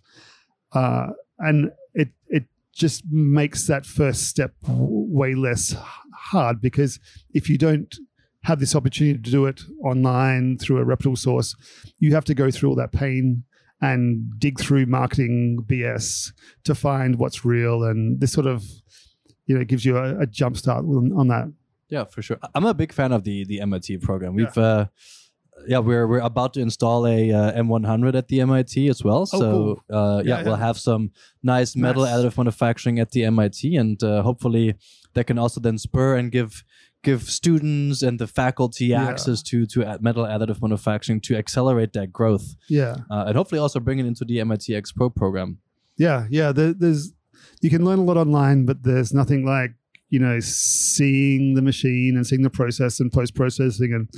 uh, 0.74 1.08
and 1.40 1.72
it 1.94 2.10
it 2.28 2.46
just 2.74 3.04
makes 3.10 3.68
that 3.68 3.86
first 3.86 4.28
step 4.28 4.54
way 4.68 5.36
less 5.36 5.76
hard 6.14 6.62
because 6.62 7.00
if 7.34 7.50
you 7.50 7.58
don't 7.58 7.98
have 8.44 8.60
this 8.60 8.76
opportunity 8.76 9.22
to 9.22 9.32
do 9.32 9.46
it 9.46 9.62
online 9.84 10.58
through 10.58 10.78
a 10.78 10.84
reputable 10.84 11.16
source, 11.16 11.56
you 12.00 12.14
have 12.14 12.26
to 12.26 12.34
go 12.34 12.50
through 12.50 12.70
all 12.70 12.76
that 12.76 12.92
pain 12.92 13.44
and 13.82 14.40
dig 14.40 14.60
through 14.60 14.86
marketing 14.86 15.64
BS 15.68 16.32
to 16.64 16.74
find 16.76 17.18
what's 17.18 17.46
real. 17.46 17.84
And 17.84 18.20
this 18.20 18.32
sort 18.32 18.48
of, 18.48 18.64
you 19.52 19.58
know, 19.58 19.66
gives 19.66 19.84
you 19.84 19.98
a, 19.98 20.22
a 20.22 20.26
jump 20.26 20.56
start 20.56 20.86
on, 20.86 21.12
on, 21.14 21.28
that. 21.28 21.52
Yeah, 21.90 22.06
for 22.06 22.22
sure. 22.22 22.38
I'm 22.56 22.66
a 22.66 22.74
big 22.74 22.94
fan 22.94 23.12
of 23.12 23.24
the 23.24 23.44
the 23.46 23.60
MIT 23.62 23.98
program. 23.98 24.34
We've 24.34 24.56
yeah. 24.56 24.64
uh, 24.64 24.86
yeah, 25.68 25.80
we're 25.80 26.08
we're 26.08 26.20
about 26.20 26.54
to 26.54 26.62
install 26.62 27.06
a 27.06 27.32
uh, 27.32 27.62
M100 27.62 28.16
at 28.16 28.30
the 28.30 28.40
MIT 28.42 28.88
as 28.88 29.04
well. 29.04 29.22
Oh, 29.34 29.40
so 29.40 29.40
cool. 29.40 29.84
uh, 29.90 30.22
yeah, 30.24 30.38
yeah, 30.38 30.44
we'll 30.44 30.56
have 30.56 30.78
some 30.78 31.12
nice 31.44 31.76
metal 31.76 32.04
nice. 32.04 32.14
additive 32.14 32.38
manufacturing 32.38 33.00
at 33.00 33.12
the 33.12 33.26
MIT, 33.26 33.76
and 33.76 34.02
uh, 34.02 34.22
hopefully 34.22 34.76
that 35.14 35.26
can 35.28 35.38
also 35.38 35.60
then 35.60 35.78
spur 35.78 36.16
and 36.16 36.32
give 36.32 36.64
give 37.04 37.24
students 37.24 38.04
and 38.04 38.20
the 38.20 38.28
faculty 38.28 38.86
yeah. 38.86 39.10
access 39.10 39.44
to 39.44 39.66
to 39.66 39.98
metal 40.00 40.24
additive 40.24 40.62
manufacturing 40.62 41.20
to 41.22 41.36
accelerate 41.36 41.92
that 41.92 42.14
growth. 42.14 42.56
Yeah, 42.70 42.96
uh, 43.10 43.26
and 43.28 43.36
hopefully 43.36 43.60
also 43.60 43.82
bring 43.82 44.00
it 44.00 44.06
into 44.06 44.24
the 44.24 44.40
MIT 44.40 44.72
xPRO 44.72 45.14
program. 45.14 45.60
Yeah, 45.98 46.28
yeah. 46.30 46.54
There, 46.54 46.74
there's 46.74 47.12
you 47.62 47.70
can 47.70 47.86
learn 47.86 48.00
a 48.00 48.04
lot 48.04 48.18
online, 48.18 48.66
but 48.66 48.84
there's 48.84 49.14
nothing 49.14 49.46
like 49.46 49.72
you 50.10 50.20
know 50.20 50.40
seeing 50.40 51.54
the 51.56 51.62
machine 51.62 52.16
and 52.16 52.26
seeing 52.26 52.42
the 52.42 52.50
process 52.50 53.00
and 53.00 53.12
post 53.12 53.36
processing 53.36 53.94
and 53.94 54.10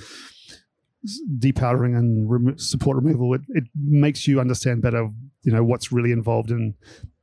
depowdering 1.39 1.97
and 1.97 2.29
remo- 2.29 2.55
support 2.57 2.97
removal. 2.97 3.33
It, 3.33 3.41
it 3.49 3.63
makes 3.75 4.27
you 4.27 4.39
understand 4.39 4.81
better, 4.81 5.09
you 5.43 5.51
know, 5.51 5.63
what's 5.63 5.91
really 5.91 6.11
involved. 6.11 6.49
And 6.49 6.75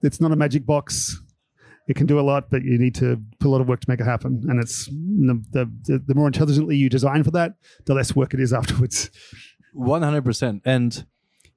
it's 0.02 0.20
not 0.20 0.32
a 0.32 0.36
magic 0.36 0.66
box 0.66 1.18
it 1.90 1.96
can 1.96 2.06
do 2.06 2.20
a 2.20 2.22
lot, 2.22 2.50
but 2.50 2.62
you 2.62 2.78
need 2.78 2.94
to 2.94 3.20
put 3.40 3.48
a 3.48 3.50
lot 3.50 3.60
of 3.60 3.66
work 3.66 3.80
to 3.80 3.90
make 3.90 4.00
it 4.00 4.04
happen. 4.04 4.44
And 4.48 4.62
it's 4.62 4.86
the, 4.86 5.68
the, 5.82 5.98
the 6.06 6.14
more 6.14 6.28
intelligently 6.28 6.76
you 6.76 6.88
design 6.88 7.24
for 7.24 7.32
that, 7.32 7.54
the 7.86 7.94
less 7.94 8.14
work 8.14 8.32
it 8.32 8.38
is 8.38 8.52
afterwards. 8.52 9.10
One 9.72 10.02
hundred 10.02 10.24
percent. 10.24 10.62
And 10.64 11.04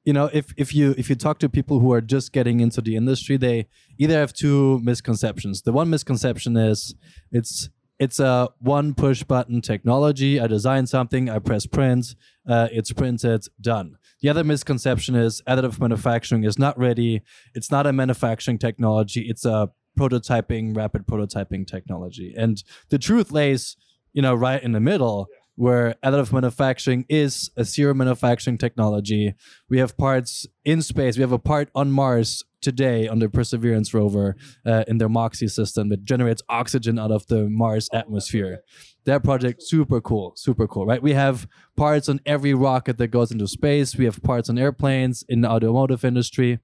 you 0.04 0.14
know, 0.14 0.30
if 0.34 0.54
if 0.58 0.76
you 0.76 0.94
if 0.98 1.10
you 1.10 1.16
talk 1.16 1.40
to 1.40 1.50
people 1.50 1.80
who 1.80 1.94
are 1.94 2.02
just 2.02 2.34
getting 2.34 2.60
into 2.60 2.82
the 2.82 2.96
industry, 2.96 3.38
they 3.38 3.68
either 3.98 4.16
have 4.16 4.34
two 4.34 4.80
misconceptions. 4.84 5.62
The 5.62 5.72
one 5.72 5.90
misconception 5.90 6.58
is 6.58 6.94
it's 7.32 7.70
it's 8.00 8.20
a 8.20 8.50
one 8.60 8.94
push 8.94 9.24
button 9.24 9.62
technology. 9.62 10.40
I 10.40 10.48
design 10.48 10.88
something, 10.88 11.30
I 11.30 11.40
press 11.40 11.66
print, 11.66 12.16
uh, 12.48 12.68
it's 12.72 12.92
printed, 12.92 13.46
done. 13.62 13.98
The 14.22 14.30
other 14.30 14.44
misconception 14.44 15.16
is 15.16 15.42
additive 15.48 15.80
manufacturing 15.80 16.44
is 16.44 16.60
not 16.60 16.78
ready. 16.78 17.22
It's 17.54 17.72
not 17.72 17.88
a 17.88 17.94
manufacturing 17.94 18.58
technology. 18.58 19.22
It's 19.22 19.46
a 19.46 19.70
prototyping, 19.98 20.76
rapid 20.76 21.06
prototyping 21.06 21.68
technology. 21.68 22.34
And 22.36 22.64
the 22.90 22.98
truth 22.98 23.32
lays, 23.32 23.78
you 24.12 24.22
know, 24.22 24.34
right 24.34 24.62
in 24.62 24.72
the 24.72 24.80
middle 24.80 25.28
where 25.56 25.96
additive 26.04 26.32
manufacturing 26.34 27.06
is 27.10 27.52
a 27.56 27.64
zero 27.64 27.94
manufacturing 27.94 28.58
technology. 28.58 29.34
We 29.70 29.78
have 29.80 29.98
parts 29.98 30.48
in 30.66 30.82
space. 30.82 31.18
We 31.18 31.22
have 31.22 31.32
a 31.32 31.40
part 31.40 31.70
on 31.76 31.92
Mars 31.92 32.44
today 32.62 33.08
on 33.08 33.20
the 33.20 33.30
Perseverance 33.30 33.94
rover 33.94 34.36
uh, 34.66 34.86
in 34.88 34.98
their 34.98 35.10
MOXIE 35.10 35.50
system 35.50 35.90
that 35.90 36.06
generates 36.06 36.42
oxygen 36.50 36.98
out 36.98 37.12
of 37.12 37.28
the 37.28 37.50
Mars 37.50 37.90
atmosphere. 37.94 38.62
That 39.06 39.24
project 39.24 39.62
super 39.62 40.00
cool, 40.00 40.34
super 40.36 40.66
cool, 40.66 40.86
right? 40.86 41.04
We 41.04 41.14
have 41.14 41.46
parts 41.76 42.08
on 42.08 42.22
every 42.26 42.54
rocket 42.54 42.98
that 42.98 43.10
goes 43.10 43.32
into 43.32 43.48
space. 43.48 43.98
We 43.98 44.06
have 44.06 44.24
parts 44.24 44.50
on 44.50 44.58
airplanes 44.58 45.24
in 45.28 45.42
the 45.42 45.50
automotive 45.50 46.06
industry. 46.06 46.60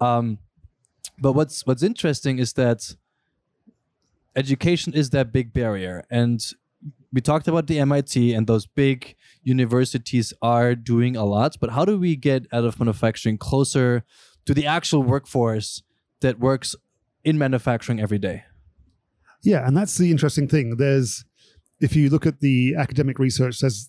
Um, 0.00 0.38
but 1.18 1.32
what's 1.32 1.66
what's 1.66 1.82
interesting 1.82 2.38
is 2.38 2.52
that 2.52 2.94
education 4.36 4.92
is 4.92 5.10
that 5.10 5.32
big 5.32 5.52
barrier 5.52 6.04
and 6.10 6.40
we 7.12 7.20
talked 7.20 7.48
about 7.48 7.66
the 7.66 7.78
MIT 7.78 8.34
and 8.34 8.46
those 8.46 8.66
big 8.66 9.16
universities 9.42 10.32
are 10.42 10.74
doing 10.74 11.16
a 11.16 11.24
lot, 11.24 11.56
but 11.60 11.70
how 11.70 11.84
do 11.84 11.98
we 11.98 12.16
get 12.16 12.46
out 12.52 12.64
of 12.64 12.78
manufacturing 12.78 13.38
closer 13.38 14.04
to 14.44 14.54
the 14.54 14.66
actual 14.66 15.02
workforce 15.02 15.82
that 16.20 16.38
works 16.38 16.74
in 17.24 17.38
manufacturing 17.38 18.00
every 18.00 18.18
day? 18.18 18.44
Yeah, 19.42 19.66
and 19.66 19.76
that's 19.76 19.96
the 19.96 20.10
interesting 20.10 20.48
thing. 20.48 20.76
There's 20.76 21.24
if 21.80 21.94
you 21.94 22.10
look 22.10 22.26
at 22.26 22.40
the 22.40 22.74
academic 22.76 23.18
research 23.18 23.60
there's 23.60 23.88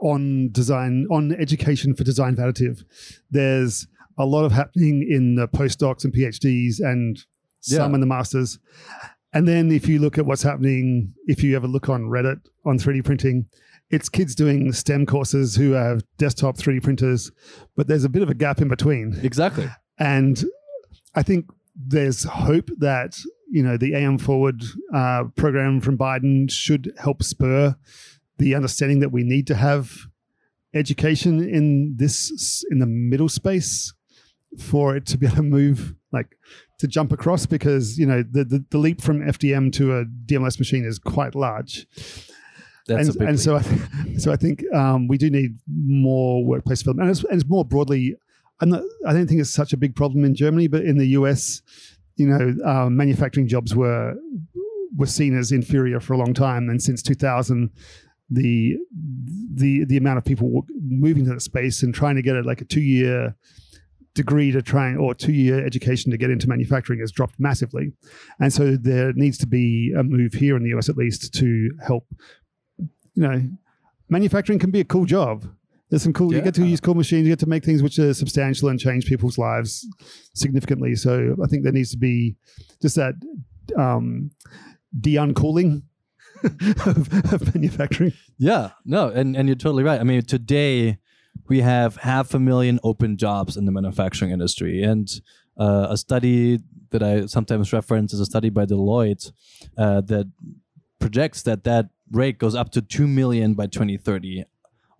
on 0.00 0.48
design 0.52 1.06
on 1.10 1.32
education 1.32 1.94
for 1.94 2.04
design 2.04 2.36
additive, 2.36 2.84
there's 3.30 3.86
a 4.18 4.26
lot 4.26 4.44
of 4.44 4.52
happening 4.52 5.06
in 5.08 5.36
the 5.36 5.46
postdocs 5.48 6.04
and 6.04 6.12
PhDs 6.12 6.80
and 6.80 7.24
some 7.60 7.90
yeah. 7.90 7.94
in 7.94 8.00
the 8.00 8.06
masters. 8.06 8.58
And 9.32 9.46
then 9.46 9.70
if 9.70 9.88
you 9.88 9.98
look 9.98 10.16
at 10.16 10.26
what's 10.26 10.42
happening, 10.42 11.14
if 11.26 11.42
you 11.42 11.54
ever 11.56 11.66
look 11.66 11.88
on 11.88 12.04
Reddit 12.04 12.40
on 12.64 12.78
3D 12.78 13.04
printing, 13.04 13.46
it's 13.90 14.08
kids 14.08 14.34
doing 14.34 14.72
STEM 14.72 15.06
courses 15.06 15.56
who 15.56 15.72
have 15.72 16.02
desktop 16.18 16.56
3D 16.56 16.82
printers, 16.82 17.30
but 17.76 17.88
there's 17.88 18.04
a 18.04 18.08
bit 18.08 18.22
of 18.22 18.30
a 18.30 18.34
gap 18.34 18.60
in 18.60 18.68
between. 18.68 19.18
Exactly. 19.22 19.68
And 19.98 20.44
I 21.14 21.22
think 21.22 21.46
there's 21.74 22.24
hope 22.24 22.70
that 22.78 23.18
you 23.50 23.62
know 23.62 23.76
the 23.76 23.94
AM 23.94 24.18
Forward 24.18 24.62
uh, 24.92 25.24
program 25.36 25.80
from 25.80 25.96
Biden 25.96 26.50
should 26.50 26.92
help 26.98 27.22
spur 27.22 27.76
the 28.38 28.54
understanding 28.54 29.00
that 29.00 29.10
we 29.10 29.22
need 29.22 29.46
to 29.46 29.54
have 29.54 30.06
education 30.74 31.42
in 31.42 31.94
this 31.96 32.64
in 32.70 32.78
the 32.78 32.86
middle 32.86 33.28
space 33.28 33.92
for 34.58 34.96
it 34.96 35.06
to 35.06 35.18
be 35.18 35.26
able 35.26 35.36
to 35.36 35.42
move 35.42 35.94
like 36.12 36.36
to 36.78 36.86
jump 36.86 37.12
across 37.12 37.46
because 37.46 37.98
you 37.98 38.06
know 38.06 38.22
the, 38.22 38.44
the, 38.44 38.64
the 38.70 38.78
leap 38.78 39.00
from 39.00 39.20
FDM 39.20 39.72
to 39.74 39.98
a 39.98 40.04
DMLS 40.04 40.58
machine 40.58 40.84
is 40.84 40.98
quite 40.98 41.34
large. 41.34 41.86
That's 42.86 43.08
and, 43.08 43.28
and 43.28 43.40
so 43.40 43.56
I 43.56 43.62
th- 43.62 43.80
so 44.18 44.32
I 44.32 44.36
think 44.36 44.64
um, 44.72 45.08
we 45.08 45.18
do 45.18 45.30
need 45.30 45.58
more 45.66 46.44
workplace 46.44 46.80
development, 46.80 47.08
and 47.08 47.16
it's, 47.16 47.24
and 47.24 47.40
it's 47.40 47.48
more 47.48 47.64
broadly. 47.64 48.16
I'm 48.60 48.70
not, 48.70 48.82
I 49.06 49.12
don't 49.12 49.28
think 49.28 49.40
it's 49.40 49.50
such 49.50 49.72
a 49.72 49.76
big 49.76 49.94
problem 49.94 50.24
in 50.24 50.34
Germany, 50.34 50.66
but 50.66 50.82
in 50.82 50.98
the 50.98 51.06
US, 51.08 51.62
you 52.16 52.26
know, 52.26 52.56
um, 52.68 52.96
manufacturing 52.96 53.46
jobs 53.46 53.74
were 53.74 54.14
were 54.96 55.06
seen 55.06 55.36
as 55.38 55.52
inferior 55.52 56.00
for 56.00 56.14
a 56.14 56.16
long 56.16 56.34
time, 56.34 56.68
and 56.68 56.82
since 56.82 57.02
2000, 57.02 57.70
the 58.30 58.76
the 59.54 59.84
the 59.84 59.96
amount 59.96 60.18
of 60.18 60.24
people 60.24 60.66
moving 60.80 61.24
to 61.24 61.30
that 61.30 61.42
space 61.42 61.82
and 61.82 61.94
trying 61.94 62.16
to 62.16 62.22
get 62.22 62.36
it 62.36 62.46
like 62.46 62.60
a 62.60 62.64
two 62.64 62.80
year 62.80 63.36
degree 64.18 64.50
to 64.50 64.60
try 64.60 64.96
or 64.96 65.14
two 65.14 65.32
year 65.32 65.64
education 65.64 66.10
to 66.10 66.18
get 66.18 66.28
into 66.28 66.48
manufacturing 66.48 66.98
has 66.98 67.12
dropped 67.12 67.36
massively. 67.38 67.92
And 68.40 68.52
so 68.52 68.76
there 68.76 69.12
needs 69.12 69.38
to 69.38 69.46
be 69.46 69.94
a 69.96 70.02
move 70.02 70.34
here 70.34 70.56
in 70.56 70.64
the 70.64 70.76
US 70.76 70.88
at 70.88 70.96
least 70.96 71.32
to 71.34 71.70
help, 71.86 72.04
you 72.76 72.88
know, 73.14 73.48
manufacturing 74.08 74.58
can 74.58 74.72
be 74.72 74.80
a 74.80 74.84
cool 74.84 75.04
job. 75.04 75.46
There's 75.88 76.02
some 76.02 76.12
cool, 76.12 76.32
yeah. 76.32 76.38
you 76.38 76.44
get 76.44 76.54
to 76.56 76.66
use 76.66 76.80
cool 76.80 76.96
machines, 76.96 77.26
you 77.26 77.32
get 77.32 77.38
to 77.38 77.48
make 77.48 77.64
things 77.64 77.80
which 77.80 77.98
are 78.00 78.12
substantial 78.12 78.68
and 78.68 78.78
change 78.78 79.06
people's 79.06 79.38
lives 79.38 79.86
significantly. 80.34 80.96
So 80.96 81.36
I 81.42 81.46
think 81.46 81.62
there 81.62 81.72
needs 81.72 81.92
to 81.92 81.96
be 81.96 82.36
just 82.82 82.96
that 82.96 83.14
um, 83.76 84.32
de 85.00 85.14
uncooling 85.14 85.82
of, 86.86 87.32
of 87.32 87.54
manufacturing. 87.54 88.12
Yeah, 88.36 88.72
no, 88.84 89.08
and, 89.10 89.36
and 89.36 89.48
you're 89.48 89.54
totally 89.56 89.84
right. 89.84 90.00
I 90.00 90.04
mean, 90.04 90.22
today 90.22 90.98
we 91.48 91.60
have 91.60 91.96
half 91.96 92.34
a 92.34 92.38
million 92.38 92.78
open 92.82 93.16
jobs 93.16 93.56
in 93.56 93.64
the 93.64 93.72
manufacturing 93.72 94.30
industry. 94.30 94.82
And 94.82 95.08
uh, 95.58 95.88
a 95.90 95.96
study 95.96 96.60
that 96.90 97.02
I 97.02 97.26
sometimes 97.26 97.72
reference 97.72 98.12
is 98.12 98.20
a 98.20 98.26
study 98.26 98.50
by 98.50 98.66
Deloitte 98.66 99.32
uh, 99.76 100.00
that 100.02 100.30
projects 100.98 101.42
that 101.42 101.64
that 101.64 101.90
rate 102.10 102.38
goes 102.38 102.54
up 102.54 102.70
to 102.72 102.82
2 102.82 103.06
million 103.06 103.54
by 103.54 103.66
2030 103.66 104.44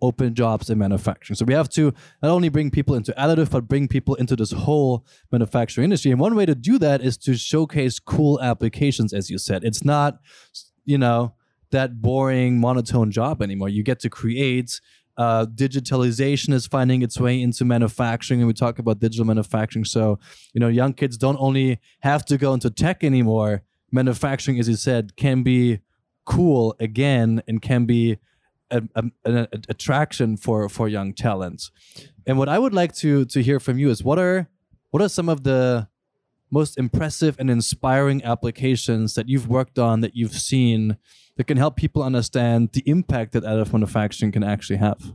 open 0.01 0.33
jobs 0.33 0.69
in 0.69 0.77
manufacturing. 0.77 1.35
So 1.35 1.45
we 1.45 1.53
have 1.53 1.69
to 1.69 1.93
not 2.23 2.31
only 2.31 2.49
bring 2.49 2.71
people 2.71 2.95
into 2.95 3.13
additive, 3.17 3.51
but 3.51 3.67
bring 3.67 3.87
people 3.87 4.15
into 4.15 4.35
this 4.35 4.51
whole 4.51 5.05
manufacturing 5.31 5.83
industry. 5.83 6.11
And 6.11 6.19
one 6.19 6.35
way 6.35 6.45
to 6.45 6.55
do 6.55 6.77
that 6.79 7.01
is 7.01 7.17
to 7.17 7.35
showcase 7.35 7.99
cool 7.99 8.39
applications, 8.41 9.13
as 9.13 9.29
you 9.29 9.37
said. 9.37 9.63
It's 9.63 9.83
not, 9.83 10.19
you 10.85 10.97
know, 10.97 11.33
that 11.71 12.01
boring, 12.01 12.59
monotone 12.59 13.11
job 13.11 13.41
anymore. 13.41 13.69
You 13.69 13.83
get 13.83 13.99
to 13.99 14.09
create. 14.09 14.79
Uh, 15.19 15.45
digitalization 15.45 16.53
is 16.53 16.65
finding 16.65 17.01
its 17.01 17.19
way 17.19 17.41
into 17.41 17.65
manufacturing, 17.65 18.39
and 18.39 18.47
we 18.47 18.53
talk 18.53 18.79
about 18.79 18.99
digital 18.99 19.25
manufacturing. 19.25 19.83
So, 19.83 20.17
you 20.53 20.61
know, 20.61 20.69
young 20.69 20.93
kids 20.93 21.17
don't 21.17 21.35
only 21.41 21.79
have 21.99 22.23
to 22.27 22.37
go 22.37 22.53
into 22.53 22.69
tech 22.69 23.03
anymore. 23.03 23.63
Manufacturing, 23.91 24.59
as 24.61 24.69
you 24.69 24.77
said, 24.77 25.17
can 25.17 25.43
be 25.43 25.81
cool 26.23 26.73
again 26.79 27.43
and 27.49 27.61
can 27.61 27.85
be 27.85 28.17
a, 28.71 28.81
a, 28.95 29.03
an 29.25 29.47
attraction 29.67 30.37
for 30.37 30.69
for 30.69 30.87
young 30.87 31.13
talents. 31.13 31.69
And 32.25 32.37
what 32.37 32.47
I 32.47 32.57
would 32.57 32.73
like 32.73 32.95
to 32.97 33.25
to 33.25 33.43
hear 33.43 33.59
from 33.59 33.77
you 33.77 33.89
is 33.89 34.01
what 34.01 34.19
are 34.19 34.47
what 34.91 35.03
are 35.03 35.09
some 35.09 35.27
of 35.27 35.43
the 35.43 35.89
most 36.49 36.77
impressive 36.77 37.35
and 37.39 37.49
inspiring 37.49 38.23
applications 38.23 39.15
that 39.15 39.27
you've 39.27 39.49
worked 39.49 39.77
on 39.77 39.99
that 40.01 40.15
you've 40.15 40.33
seen 40.33 40.97
that 41.39 41.47
can 41.47 41.55
help 41.55 41.77
people 41.77 42.03
understand 42.03 42.69
the 42.73 42.83
impact 42.85 43.31
that 43.31 43.45
additive 43.45 43.71
manufacturing 43.71 44.29
can 44.29 44.43
actually 44.43 44.75
have. 44.75 45.13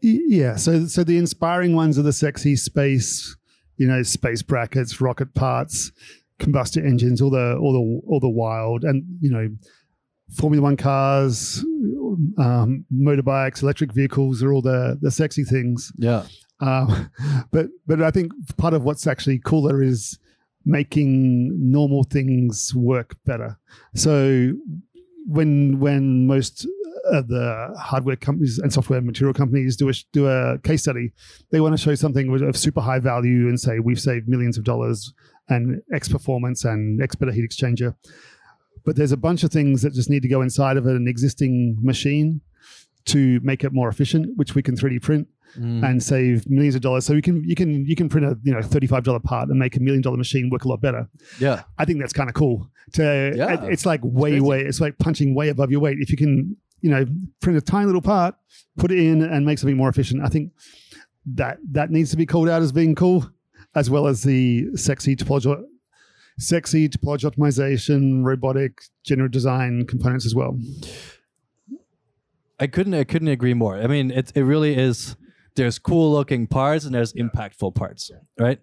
Yeah, 0.00 0.54
so 0.54 0.86
so 0.86 1.02
the 1.02 1.18
inspiring 1.18 1.74
ones 1.74 1.98
are 1.98 2.02
the 2.02 2.12
sexy 2.12 2.54
space, 2.54 3.36
you 3.78 3.88
know, 3.88 4.04
space 4.04 4.42
brackets, 4.42 5.00
rocket 5.00 5.34
parts, 5.34 5.90
combustion 6.38 6.86
engines, 6.86 7.20
all 7.20 7.30
the 7.30 7.56
all 7.56 7.72
the 7.72 8.06
all 8.06 8.20
the 8.20 8.28
wild, 8.28 8.84
and 8.84 9.02
you 9.20 9.28
know, 9.28 9.48
Formula 10.36 10.62
One 10.62 10.76
cars, 10.76 11.64
um, 12.38 12.84
motorbikes, 12.94 13.60
electric 13.60 13.92
vehicles 13.92 14.40
are 14.40 14.52
all 14.52 14.62
the 14.62 14.96
the 15.02 15.10
sexy 15.10 15.42
things. 15.42 15.90
Yeah. 15.98 16.26
Um, 16.60 17.10
but 17.50 17.70
but 17.88 18.00
I 18.00 18.12
think 18.12 18.30
part 18.56 18.72
of 18.72 18.84
what's 18.84 19.08
actually 19.08 19.40
cooler 19.40 19.82
is 19.82 20.16
making 20.64 21.50
normal 21.70 22.04
things 22.04 22.74
work 22.74 23.16
better. 23.24 23.58
So 23.94 24.52
when 25.26 25.78
when 25.80 26.26
most 26.26 26.66
the 27.04 27.74
hardware 27.78 28.16
companies 28.16 28.58
and 28.58 28.72
software 28.72 29.00
material 29.00 29.34
companies 29.34 29.76
do 29.76 29.88
a 29.88 29.92
do 30.12 30.26
a 30.26 30.58
case 30.58 30.82
study, 30.82 31.12
they 31.50 31.60
want 31.60 31.74
to 31.74 31.82
show 31.82 31.94
something 31.94 32.42
of 32.42 32.56
super 32.56 32.80
high 32.80 32.98
value 32.98 33.48
and 33.48 33.60
say 33.60 33.78
we've 33.78 34.00
saved 34.00 34.28
millions 34.28 34.56
of 34.56 34.64
dollars 34.64 35.12
and 35.48 35.82
X 35.92 36.08
performance 36.08 36.64
and 36.64 37.02
X 37.02 37.14
better 37.14 37.32
heat 37.32 37.48
exchanger. 37.48 37.94
But 38.84 38.96
there's 38.96 39.12
a 39.12 39.16
bunch 39.16 39.44
of 39.44 39.50
things 39.50 39.82
that 39.82 39.92
just 39.92 40.10
need 40.10 40.22
to 40.22 40.28
go 40.28 40.42
inside 40.42 40.76
of 40.76 40.86
an 40.86 41.06
existing 41.08 41.78
machine 41.80 42.40
to 43.06 43.40
make 43.42 43.64
it 43.64 43.72
more 43.72 43.88
efficient, 43.88 44.36
which 44.36 44.54
we 44.54 44.62
can 44.62 44.76
3D 44.76 45.02
print 45.02 45.28
mm. 45.58 45.84
and 45.84 46.02
save 46.02 46.48
millions 46.48 46.74
of 46.74 46.80
dollars. 46.80 47.04
So 47.04 47.12
you 47.12 47.22
can 47.22 47.44
you 47.44 47.54
can 47.54 47.86
you 47.86 47.96
can 47.96 48.08
print 48.08 48.26
a 48.26 48.38
you 48.42 48.52
know 48.52 48.62
thirty 48.62 48.86
five 48.86 49.04
dollar 49.04 49.20
part 49.20 49.48
and 49.48 49.58
make 49.58 49.76
a 49.76 49.80
million 49.80 50.02
dollar 50.02 50.16
machine 50.16 50.50
work 50.50 50.64
a 50.64 50.68
lot 50.68 50.80
better. 50.80 51.08
Yeah, 51.38 51.62
I 51.78 51.84
think 51.84 52.00
that's 52.00 52.12
kind 52.12 52.28
of 52.28 52.34
cool. 52.34 52.70
To 52.94 53.32
yeah, 53.34 53.64
it's 53.64 53.86
like 53.86 54.00
way 54.02 54.40
way 54.40 54.62
it's 54.62 54.80
like 54.80 54.98
punching 54.98 55.34
way 55.34 55.48
above 55.48 55.70
your 55.70 55.80
weight. 55.80 55.98
If 56.00 56.10
you 56.10 56.16
can 56.16 56.56
you 56.80 56.90
know 56.90 57.04
print 57.40 57.56
a 57.58 57.60
tiny 57.60 57.86
little 57.86 58.02
part, 58.02 58.34
put 58.76 58.90
it 58.90 58.98
in 58.98 59.22
and 59.22 59.46
make 59.46 59.58
something 59.58 59.76
more 59.76 59.88
efficient. 59.88 60.22
I 60.22 60.28
think 60.28 60.52
that 61.34 61.58
that 61.72 61.90
needs 61.90 62.10
to 62.10 62.16
be 62.16 62.26
called 62.26 62.48
out 62.48 62.62
as 62.62 62.72
being 62.72 62.94
cool, 62.94 63.30
as 63.74 63.88
well 63.90 64.06
as 64.06 64.22
the 64.22 64.76
sexy 64.76 65.16
topology 65.16 65.64
sexy 66.38 66.88
topology 66.88 67.30
optimization, 67.30 68.24
robotic, 68.24 68.82
generative 69.04 69.32
design 69.32 69.86
components 69.86 70.26
as 70.26 70.34
well. 70.34 70.58
I 72.58 72.66
couldn't 72.66 72.94
I 72.94 73.04
couldn't 73.04 73.28
agree 73.28 73.54
more. 73.54 73.76
I 73.76 73.86
mean, 73.86 74.10
it 74.10 74.32
it 74.34 74.42
really 74.42 74.76
is. 74.76 75.16
There's 75.56 75.78
cool 75.78 76.12
looking 76.12 76.46
parts 76.46 76.84
and 76.84 76.94
there's 76.94 77.12
impactful 77.12 77.74
parts, 77.74 78.10
right? 78.38 78.58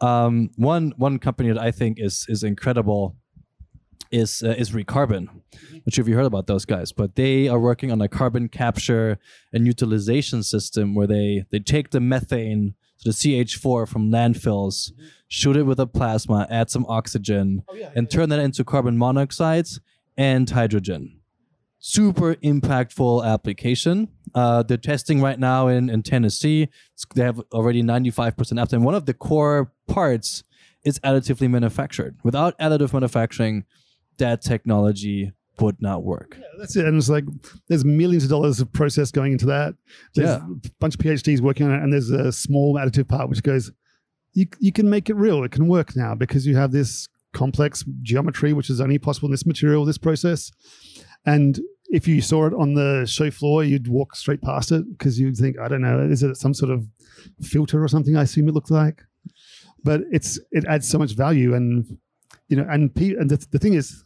Um, 0.00 0.50
one 0.56 0.92
one 0.96 1.18
company 1.18 1.50
that 1.50 1.58
I 1.60 1.70
think 1.70 1.98
is 1.98 2.26
is 2.28 2.42
incredible 2.42 3.16
is 4.10 4.42
uh, 4.42 4.54
is 4.58 4.70
Recarbon. 4.70 5.26
Not 5.72 5.94
sure 5.94 6.02
if 6.02 6.08
you 6.08 6.14
heard 6.14 6.26
about 6.26 6.46
those 6.46 6.64
guys, 6.64 6.92
but 6.92 7.16
they 7.16 7.48
are 7.48 7.58
working 7.58 7.90
on 7.90 8.00
a 8.00 8.08
carbon 8.08 8.48
capture 8.48 9.18
and 9.52 9.66
utilization 9.66 10.42
system 10.42 10.94
where 10.94 11.06
they 11.06 11.44
they 11.50 11.58
take 11.58 11.90
the 11.90 12.00
methane, 12.00 12.74
so 12.96 13.10
the 13.10 13.14
CH4 13.14 13.88
from 13.88 14.10
landfills, 14.10 14.92
shoot 15.28 15.56
it 15.56 15.64
with 15.64 15.80
a 15.80 15.86
plasma, 15.86 16.46
add 16.50 16.70
some 16.70 16.86
oxygen, 16.88 17.62
oh, 17.68 17.74
yeah, 17.74 17.90
and 17.94 18.06
yeah, 18.06 18.16
turn 18.16 18.30
yeah. 18.30 18.36
that 18.36 18.42
into 18.42 18.64
carbon 18.64 18.96
monoxides 18.96 19.80
and 20.16 20.50
hydrogen 20.50 21.20
super 21.86 22.34
impactful 22.36 23.22
application. 23.26 24.08
Uh, 24.34 24.62
they're 24.62 24.78
testing 24.78 25.20
right 25.20 25.38
now 25.38 25.68
in, 25.68 25.90
in 25.90 26.02
Tennessee. 26.02 26.70
they 27.14 27.22
have 27.22 27.38
already 27.52 27.82
95% 27.82 28.34
uptime. 28.34 28.80
One 28.80 28.94
of 28.94 29.04
the 29.04 29.12
core 29.12 29.70
parts 29.86 30.42
is 30.82 30.98
additively 31.00 31.50
manufactured. 31.50 32.16
Without 32.24 32.58
additive 32.58 32.94
manufacturing, 32.94 33.66
that 34.16 34.40
technology 34.40 35.32
would 35.60 35.76
not 35.82 36.04
work. 36.04 36.38
Yeah, 36.40 36.46
that's 36.58 36.74
it. 36.74 36.86
And 36.86 36.96
it's 36.96 37.10
like 37.10 37.24
there's 37.68 37.84
millions 37.84 38.24
of 38.24 38.30
dollars 38.30 38.60
of 38.60 38.72
process 38.72 39.10
going 39.10 39.32
into 39.32 39.46
that. 39.46 39.74
There's 40.14 40.30
yeah. 40.30 40.36
a 40.36 40.70
bunch 40.80 40.94
of 40.94 41.00
PhDs 41.02 41.42
working 41.42 41.66
on 41.66 41.74
it, 41.74 41.82
and 41.82 41.92
there's 41.92 42.10
a 42.10 42.32
small 42.32 42.76
additive 42.76 43.08
part 43.08 43.28
which 43.28 43.42
goes, 43.42 43.70
you 44.32 44.46
you 44.58 44.72
can 44.72 44.88
make 44.88 45.10
it 45.10 45.16
real. 45.16 45.44
It 45.44 45.52
can 45.52 45.68
work 45.68 45.94
now 45.94 46.14
because 46.14 46.46
you 46.46 46.56
have 46.56 46.72
this 46.72 47.08
complex 47.34 47.84
geometry, 48.00 48.54
which 48.54 48.70
is 48.70 48.80
only 48.80 48.98
possible 48.98 49.28
in 49.28 49.32
this 49.32 49.44
material, 49.44 49.84
this 49.84 49.98
process. 49.98 50.50
And 51.26 51.60
if 51.88 52.08
you 52.08 52.20
saw 52.20 52.46
it 52.46 52.54
on 52.54 52.74
the 52.74 53.06
show 53.06 53.30
floor, 53.30 53.64
you'd 53.64 53.88
walk 53.88 54.16
straight 54.16 54.42
past 54.42 54.72
it 54.72 54.84
because 54.96 55.18
you'd 55.18 55.36
think, 55.36 55.58
I 55.58 55.68
don't 55.68 55.82
know, 55.82 56.00
is 56.00 56.22
it 56.22 56.36
some 56.36 56.54
sort 56.54 56.70
of 56.70 56.86
filter 57.40 57.82
or 57.82 57.88
something? 57.88 58.16
I 58.16 58.22
assume 58.22 58.48
it 58.48 58.54
looks 58.54 58.70
like, 58.70 59.02
but 59.82 60.02
it's 60.10 60.38
it 60.50 60.64
adds 60.66 60.88
so 60.88 60.98
much 60.98 61.12
value, 61.12 61.54
and 61.54 61.98
you 62.48 62.56
know, 62.56 62.66
and 62.70 62.90
and 62.96 63.30
the, 63.30 63.46
the 63.50 63.58
thing 63.58 63.74
is, 63.74 64.02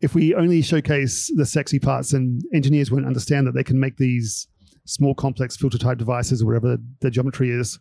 if 0.00 0.14
we 0.14 0.34
only 0.34 0.62
showcase 0.62 1.30
the 1.36 1.46
sexy 1.46 1.78
parts, 1.78 2.10
then 2.10 2.40
engineers 2.54 2.90
won't 2.90 3.06
understand 3.06 3.46
that 3.46 3.52
they 3.52 3.64
can 3.64 3.78
make 3.78 3.96
these 3.96 4.48
small 4.86 5.14
complex 5.14 5.56
filter 5.56 5.78
type 5.78 5.98
devices 5.98 6.42
or 6.42 6.46
whatever 6.46 6.78
the 7.00 7.10
geometry 7.10 7.50
is, 7.50 7.78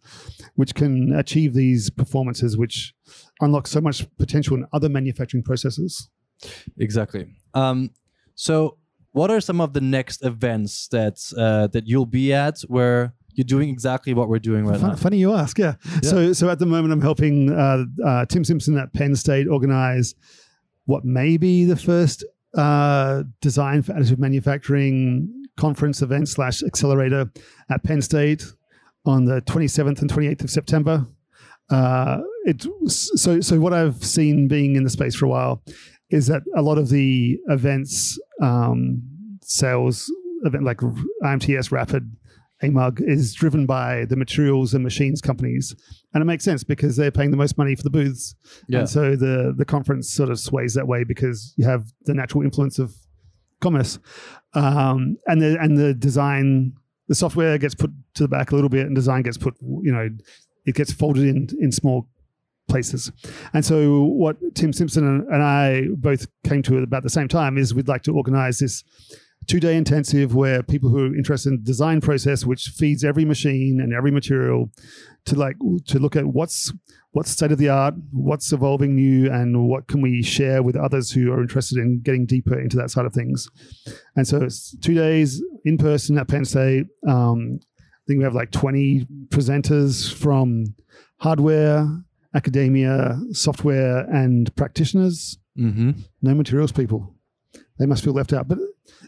which 0.56 0.76
can 0.76 1.14
achieve 1.14 1.54
these 1.54 1.90
performances, 1.90 2.58
which 2.58 2.94
unlock 3.42 3.68
so 3.68 3.82
much 3.82 4.06
potential 4.18 4.56
in 4.56 4.66
other 4.74 4.90
manufacturing 4.90 5.44
processes. 5.44 6.10
Exactly. 6.78 7.28
Um, 7.54 7.92
so 8.36 8.78
what 9.12 9.32
are 9.32 9.42
some 9.42 9.60
of 9.60 9.74
the 9.74 9.82
next 9.82 10.24
events 10.24 10.88
that 10.90 11.20
uh, 11.38 11.68
that 11.68 11.88
you'll 11.88 12.06
be 12.06 12.34
at 12.34 12.62
where 12.62 13.14
you're 13.34 13.46
doing 13.46 13.70
exactly 13.70 14.14
what 14.14 14.28
we're 14.28 14.40
doing 14.40 14.66
right 14.66 14.80
Fun, 14.80 14.90
now. 14.90 14.96
Funny 14.96 15.18
you 15.18 15.34
ask, 15.34 15.58
yeah. 15.58 15.76
yeah. 15.86 16.10
So, 16.10 16.34
so 16.34 16.50
at 16.50 16.60
the 16.60 16.66
moment, 16.66 16.92
I'm 16.92 17.02
helping 17.02 17.52
uh, 17.52 17.86
uh, 18.06 18.26
Tim 18.26 18.44
Simpson 18.44 18.78
at 18.78 18.92
Penn 18.94 19.16
State 19.16 19.48
organize 19.48 20.14
what 20.86 21.06
may 21.06 21.38
be 21.38 21.66
the 21.66 21.78
first 21.78 22.26
uh, 22.58 23.24
design 23.42 23.82
for 23.82 23.94
additive 23.94 24.18
manufacturing 24.18 25.46
conference 25.58 26.02
event 26.02 26.28
slash 26.28 26.64
accelerator 26.64 27.32
at 27.70 27.84
Penn 27.84 28.02
State 28.02 28.44
on 29.06 29.26
the 29.26 29.42
27th 29.44 30.02
and 30.02 30.12
28th 30.12 30.44
of 30.44 30.50
September. 30.50 31.08
Uh, 31.70 32.20
it 32.46 32.66
so 32.88 33.40
so 33.40 33.60
what 33.60 33.74
I've 33.74 34.04
seen 34.04 34.48
being 34.48 34.76
in 34.76 34.84
the 34.84 34.90
space 34.90 35.16
for 35.16 35.26
a 35.26 35.30
while 35.30 35.62
is 36.10 36.28
that 36.28 36.42
a 36.56 36.62
lot 36.62 36.78
of 36.78 36.90
the 36.90 37.40
events 37.48 38.20
um, 38.42 39.02
sales 39.42 40.12
event 40.44 40.64
like 40.64 40.78
IMTS 41.24 41.72
Rapid 41.72 42.16
AMUG 42.64 43.02
is 43.02 43.34
driven 43.34 43.66
by 43.66 44.06
the 44.06 44.16
materials 44.16 44.74
and 44.74 44.84
machines 44.84 45.22
companies, 45.22 45.76
and 46.14 46.22
it 46.22 46.26
makes 46.26 46.44
sense 46.44 46.64
because 46.64 46.96
they're 46.98 47.12
paying 47.12 47.32
the 47.32 47.38
most 47.38 47.58
money 47.58 47.76
for 47.76 47.84
the 47.84 47.90
booths, 47.90 48.36
yeah. 48.68 48.80
and 48.80 48.90
so 48.90 49.16
the 49.16 49.54
the 49.56 49.66
conference 49.66 50.10
sort 50.10 50.30
of 50.30 50.40
sways 50.40 50.74
that 50.74 50.88
way 50.88 51.04
because 51.04 51.54
you 51.58 51.66
have 51.66 51.86
the 52.06 52.14
natural 52.14 52.44
influence 52.44 52.78
of 52.78 52.94
commerce, 53.62 54.00
um, 54.54 55.18
and 55.28 55.42
the 55.42 55.58
and 55.60 55.78
the 55.78 55.94
design, 55.94 56.74
the 57.08 57.16
software 57.16 57.58
gets 57.58 57.76
put 57.76 57.92
to 58.16 58.24
the 58.24 58.30
back 58.30 58.52
a 58.52 58.56
little 58.56 58.70
bit, 58.70 58.86
and 58.86 58.96
design 58.96 59.22
gets 59.22 59.38
put, 59.38 59.56
you 59.62 59.92
know, 59.92 60.10
it 60.66 60.76
gets 60.76 60.92
folded 60.92 61.24
in 61.24 61.48
in 61.62 61.72
small 61.72 62.10
places. 62.70 63.12
And 63.54 63.66
so, 63.66 64.04
what 64.04 64.38
Tim 64.56 64.72
Simpson 64.72 65.26
and 65.30 65.44
I 65.44 65.88
both 65.98 66.28
came 66.44 66.64
to 66.64 66.78
at 66.78 66.84
about 66.84 67.04
the 67.04 67.10
same 67.10 67.28
time 67.28 67.58
is 67.58 67.74
we'd 67.74 67.88
like 67.88 68.04
to 68.04 68.16
organize 68.16 68.60
this 68.60 68.84
two 69.48 69.60
day 69.60 69.76
intensive 69.76 70.36
where 70.36 70.62
people 70.62 70.90
who 70.90 71.06
are 71.06 71.16
interested 71.16 71.50
in 71.50 71.58
the 71.58 71.64
design 71.64 72.02
process, 72.02 72.46
which 72.46 72.68
feeds 72.68 73.04
every 73.04 73.26
machine 73.26 73.80
and 73.82 73.94
every 73.94 74.12
material, 74.12 74.70
to 75.26 75.36
like 75.36 75.58
to 75.88 76.00
look 76.00 76.16
at 76.16 76.26
what's 76.26 76.72
what's 77.12 77.32
state 77.32 77.52
of 77.52 77.58
the 77.58 77.70
art, 77.70 77.96
what's 78.12 78.52
evolving 78.54 78.96
new, 78.96 79.32
and 79.32 79.68
what 79.68 79.88
can 79.88 80.02
we 80.02 80.22
share 80.22 80.62
with 80.62 80.76
others 80.76 81.12
who 81.12 81.32
are 81.32 81.42
interested 81.42 81.80
in 81.80 82.02
getting 82.02 82.26
deeper 82.26 82.60
into 82.60 82.78
that 82.78 82.92
side 82.92 83.06
of 83.06 83.14
things. 83.14 83.48
And 84.16 84.28
so 84.28 84.44
it's 84.44 84.78
two 84.78 84.94
days 84.94 85.42
in 85.66 85.78
person 85.78 86.18
at 86.18 86.28
Penn 86.28 86.46
State. 86.46 86.86
Um, 87.08 87.60
I 87.64 88.04
think 88.08 88.20
we 88.20 88.24
have 88.24 88.36
like 88.36 88.52
20 88.52 89.08
presenters 89.30 90.14
from 90.14 90.76
hardware, 91.20 91.88
academia, 92.36 93.20
software, 93.32 94.00
and 94.14 94.54
practitioners. 94.56 95.38
Mm-hmm. 95.58 95.92
No 96.22 96.36
materials 96.36 96.72
people. 96.72 97.16
They 97.80 97.86
must 97.86 98.04
feel 98.04 98.14
left 98.14 98.34
out. 98.34 98.48
But 98.48 98.60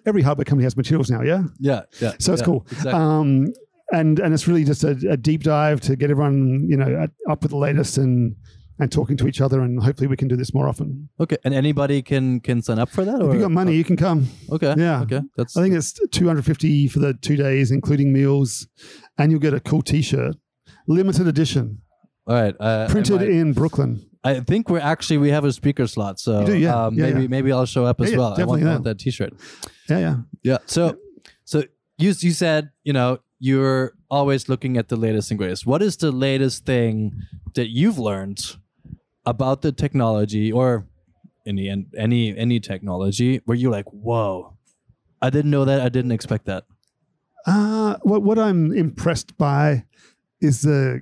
every 0.05 0.21
hardware 0.21 0.45
company 0.45 0.63
has 0.63 0.75
materials 0.77 1.09
now, 1.09 1.21
yeah? 1.21 1.43
Yeah, 1.59 1.81
yeah. 1.99 2.13
So 2.19 2.33
it's 2.33 2.41
yeah, 2.41 2.45
cool. 2.45 2.65
Exactly. 2.71 2.91
Um, 2.93 3.53
and 3.93 4.19
and 4.19 4.33
it's 4.33 4.47
really 4.47 4.63
just 4.63 4.83
a, 4.83 4.91
a 5.09 5.17
deep 5.17 5.43
dive 5.43 5.81
to 5.81 5.95
get 5.97 6.09
everyone 6.09 6.65
you 6.69 6.77
know 6.77 7.07
up 7.29 7.41
with 7.41 7.51
the 7.51 7.57
latest 7.57 7.97
and 7.97 8.35
and 8.79 8.89
talking 8.91 9.17
to 9.17 9.27
each 9.27 9.41
other 9.41 9.59
and 9.61 9.83
hopefully 9.83 10.07
we 10.07 10.15
can 10.15 10.27
do 10.29 10.35
this 10.37 10.53
more 10.53 10.67
often. 10.67 11.09
okay, 11.19 11.35
and 11.43 11.53
anybody 11.53 12.01
can 12.01 12.39
can 12.39 12.61
sign 12.61 12.79
up 12.79 12.89
for 12.89 13.03
that, 13.03 13.21
or 13.21 13.29
if 13.29 13.35
you 13.35 13.41
got 13.41 13.51
money, 13.51 13.75
you 13.75 13.83
can 13.83 13.97
come. 13.97 14.27
Okay, 14.49 14.73
Yeah. 14.77 15.01
okay. 15.01 15.21
That's 15.35 15.57
I 15.57 15.61
think 15.61 15.75
it's 15.75 15.93
two 16.11 16.25
hundred 16.25 16.45
fifty 16.45 16.87
for 16.87 16.99
the 16.99 17.13
two 17.13 17.35
days, 17.35 17.69
including 17.69 18.13
meals, 18.13 18.65
and 19.17 19.29
you'll 19.29 19.41
get 19.41 19.53
a 19.53 19.59
cool 19.59 19.81
T-shirt, 19.81 20.35
limited 20.87 21.27
edition, 21.27 21.81
all 22.27 22.35
right. 22.35 22.55
Uh, 22.59 22.87
printed 22.87 23.21
might- 23.21 23.29
in 23.29 23.53
Brooklyn. 23.53 24.05
I 24.23 24.39
think 24.39 24.69
we're 24.69 24.79
actually 24.79 25.17
we 25.17 25.31
have 25.31 25.45
a 25.45 25.51
speaker 25.51 25.87
slot, 25.87 26.19
so 26.19 26.45
do, 26.45 26.55
yeah. 26.55 26.85
um, 26.85 26.93
Yeah, 26.93 27.07
maybe 27.07 27.21
yeah. 27.23 27.27
maybe 27.27 27.51
I'll 27.51 27.65
show 27.65 27.85
up 27.85 27.99
as 28.01 28.11
well. 28.11 28.21
I 28.21 28.27
want, 28.27 28.37
definitely, 28.37 28.61
yeah. 28.61 28.71
want 28.73 28.83
that 28.83 28.99
T-shirt. 28.99 29.33
Yeah, 29.89 29.97
yeah. 29.97 30.15
Yeah. 30.43 30.57
So 30.67 30.97
so 31.43 31.63
you 31.97 32.13
you 32.19 32.31
said 32.31 32.69
you 32.83 32.93
know 32.93 33.17
you're 33.39 33.93
always 34.11 34.47
looking 34.47 34.77
at 34.77 34.89
the 34.89 34.95
latest 34.95 35.31
and 35.31 35.39
greatest. 35.39 35.65
What 35.65 35.81
is 35.81 35.97
the 35.97 36.11
latest 36.11 36.67
thing 36.67 37.13
that 37.55 37.69
you've 37.69 37.97
learned 37.97 38.57
about 39.25 39.63
the 39.63 39.71
technology 39.71 40.51
or 40.51 40.85
in 41.45 41.55
the 41.55 41.69
end 41.69 41.87
any 41.97 42.37
any 42.37 42.59
technology 42.59 43.41
where 43.45 43.57
you're 43.57 43.71
like, 43.71 43.89
whoa, 43.89 44.55
I 45.19 45.31
didn't 45.31 45.49
know 45.49 45.65
that. 45.65 45.81
I 45.81 45.89
didn't 45.89 46.11
expect 46.11 46.45
that. 46.45 46.65
Uh, 47.47 47.95
what 48.03 48.21
what 48.21 48.37
I'm 48.37 48.71
impressed 48.71 49.35
by 49.39 49.85
is 50.41 50.61
the 50.61 51.01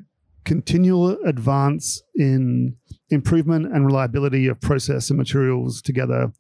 continual 0.50 1.12
advance 1.28 2.02
in 2.16 2.76
improvement 3.12 3.68
and 3.68 3.86
reliability 3.86 4.48
of 4.48 4.60
process 4.60 5.12
and 5.12 5.18
materials 5.20 5.80
together 5.80 6.32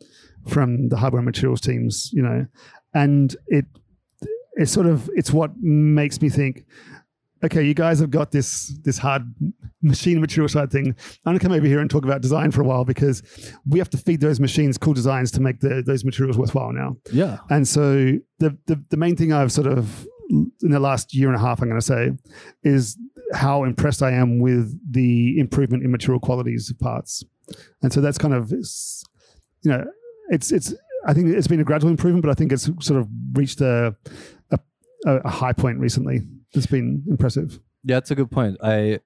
from 0.48 0.89
the 0.89 0.98
hardware 0.98 1.19
and 1.19 1.28
materials 1.28 1.62
teams. 1.62 2.10
You 2.12 2.24
know, 2.24 2.48
and 2.95 3.36
it 3.45 3.65
it's 4.54 4.72
sort 4.72 4.88
of 4.88 5.12
it's 5.13 5.32
what 5.32 5.52
makes 5.62 6.24
me 6.24 6.30
think. 6.30 6.65
Okay, 7.43 7.63
you 7.63 7.76
guys 7.76 8.00
have 8.00 8.10
got 8.10 8.32
this 8.32 8.76
this 8.84 8.98
hard 8.98 9.32
machine 9.84 10.19
material 10.19 10.50
side 10.50 10.72
thing. 10.72 10.88
I'm 10.88 11.34
gonna 11.34 11.39
come 11.39 11.52
over 11.52 11.67
here 11.67 11.80
and 11.80 11.88
talk 11.88 12.04
about 12.04 12.22
design 12.22 12.50
for 12.50 12.62
a 12.62 12.65
while 12.65 12.86
because 12.86 13.22
we 13.67 13.78
have 13.78 13.91
to 13.91 13.98
feed 13.98 14.22
those 14.22 14.39
machines 14.39 14.80
cool 14.80 14.95
designs 14.95 15.30
to 15.34 15.39
make 15.39 15.60
the, 15.60 15.84
those 15.86 16.04
materials 16.04 16.36
worthwhile 16.36 16.74
now. 16.74 16.98
Yeah. 17.12 17.38
And 17.52 17.67
so 17.67 18.13
the, 18.39 18.58
the 18.65 18.84
the 18.89 18.98
main 18.98 19.15
thing 19.15 19.34
I've 19.34 19.52
sort 19.52 19.67
of 19.67 20.08
in 20.30 20.52
the 20.62 20.80
last 20.80 21.13
year 21.13 21.28
and 21.28 21.36
a 21.36 21.39
half, 21.39 21.62
I'm 21.62 21.69
going 21.69 21.80
to 21.80 21.86
say, 21.86 22.12
is 22.63 22.98
how 23.34 23.63
impressed 23.63 24.02
I 24.02 24.12
am 24.12 24.39
with 24.39 24.78
the 24.92 25.39
improvement 25.39 25.84
in 25.84 25.92
material 25.92 26.20
qualities 26.20 26.70
of 26.70 26.80
parts. 26.80 27.24
And 27.82 27.92
so 27.94 28.02
that's 28.02 28.18
kind 28.18 28.34
of, 28.34 28.52
you 28.52 29.72
know, 29.72 29.86
it's 30.30 30.52
it's. 30.52 30.74
I 31.06 31.13
think 31.13 31.30
it's 31.30 31.48
been 31.48 31.62
a 31.62 31.63
gradual 31.63 31.89
improvement, 31.89 32.24
but 32.24 32.30
I 32.30 32.34
think 32.34 32.52
it's 32.52 32.65
sort 32.86 33.00
of 33.00 33.08
reached 33.34 33.62
a 33.62 33.96
a, 34.52 34.60
a 35.06 35.30
high 35.30 35.54
point 35.54 35.80
recently. 35.80 36.22
It's 36.54 36.65
been 36.68 37.04
impressive. 37.10 37.60
Yeah, 37.84 37.96
that's 37.96 38.12
a 38.12 38.15
good 38.15 38.30
point. 38.32 38.58
I 38.62 39.00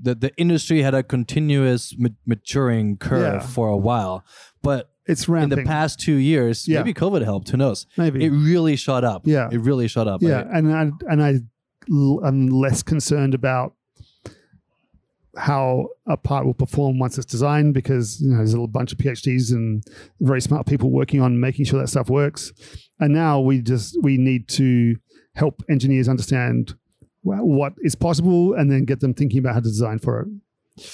the 0.00 0.14
the 0.14 0.32
industry 0.36 0.82
had 0.82 0.94
a 0.94 1.02
continuous 1.02 1.94
ma- 1.98 2.10
maturing 2.26 2.96
curve 2.96 3.40
Yeah. 3.42 3.46
for 3.46 3.68
a 3.68 3.76
while, 3.76 4.24
but 4.62 4.90
It's 5.06 5.26
in 5.28 5.48
the 5.48 5.64
past 5.64 5.98
two 6.00 6.14
years, 6.16 6.68
Yeah. 6.68 6.78
maybe 6.78 6.94
COVID 6.94 7.24
helped. 7.24 7.50
Who 7.50 7.56
knows? 7.56 7.86
maybe 7.96 8.24
It 8.24 8.30
really 8.30 8.76
shot 8.76 9.04
up. 9.04 9.26
Yeah. 9.26 9.48
it 9.50 9.58
really 9.58 9.88
shot 9.88 10.06
up. 10.06 10.22
Yeah, 10.22 10.44
I- 10.50 10.58
and 10.58 10.72
I 10.72 10.90
and 11.10 11.22
I 11.22 11.40
am 11.88 12.48
less 12.48 12.82
concerned 12.82 13.34
about 13.34 13.74
how 15.36 15.88
a 16.06 16.16
part 16.16 16.46
will 16.46 16.54
perform 16.54 16.98
once 16.98 17.18
it's 17.18 17.26
designed 17.26 17.74
because 17.74 18.20
you 18.20 18.30
know 18.30 18.36
there's 18.36 18.54
a 18.54 18.66
bunch 18.66 18.92
of 18.92 18.98
PhDs 18.98 19.52
and 19.52 19.82
very 20.20 20.40
smart 20.40 20.66
people 20.66 20.90
working 20.90 21.20
on 21.20 21.40
making 21.40 21.64
sure 21.64 21.80
that 21.80 21.88
stuff 21.88 22.08
works. 22.08 22.52
And 23.00 23.12
now 23.12 23.40
we 23.40 23.60
just 23.60 24.00
we 24.02 24.16
need 24.16 24.48
to 24.50 24.96
help 25.34 25.62
engineers 25.68 26.08
understand 26.08 26.74
what 27.22 27.72
is 27.78 27.94
possible 27.94 28.52
and 28.54 28.70
then 28.70 28.84
get 28.84 29.00
them 29.00 29.14
thinking 29.14 29.38
about 29.38 29.54
how 29.54 29.60
to 29.60 29.68
design 29.68 29.98
for 29.98 30.20
it. 30.20 30.84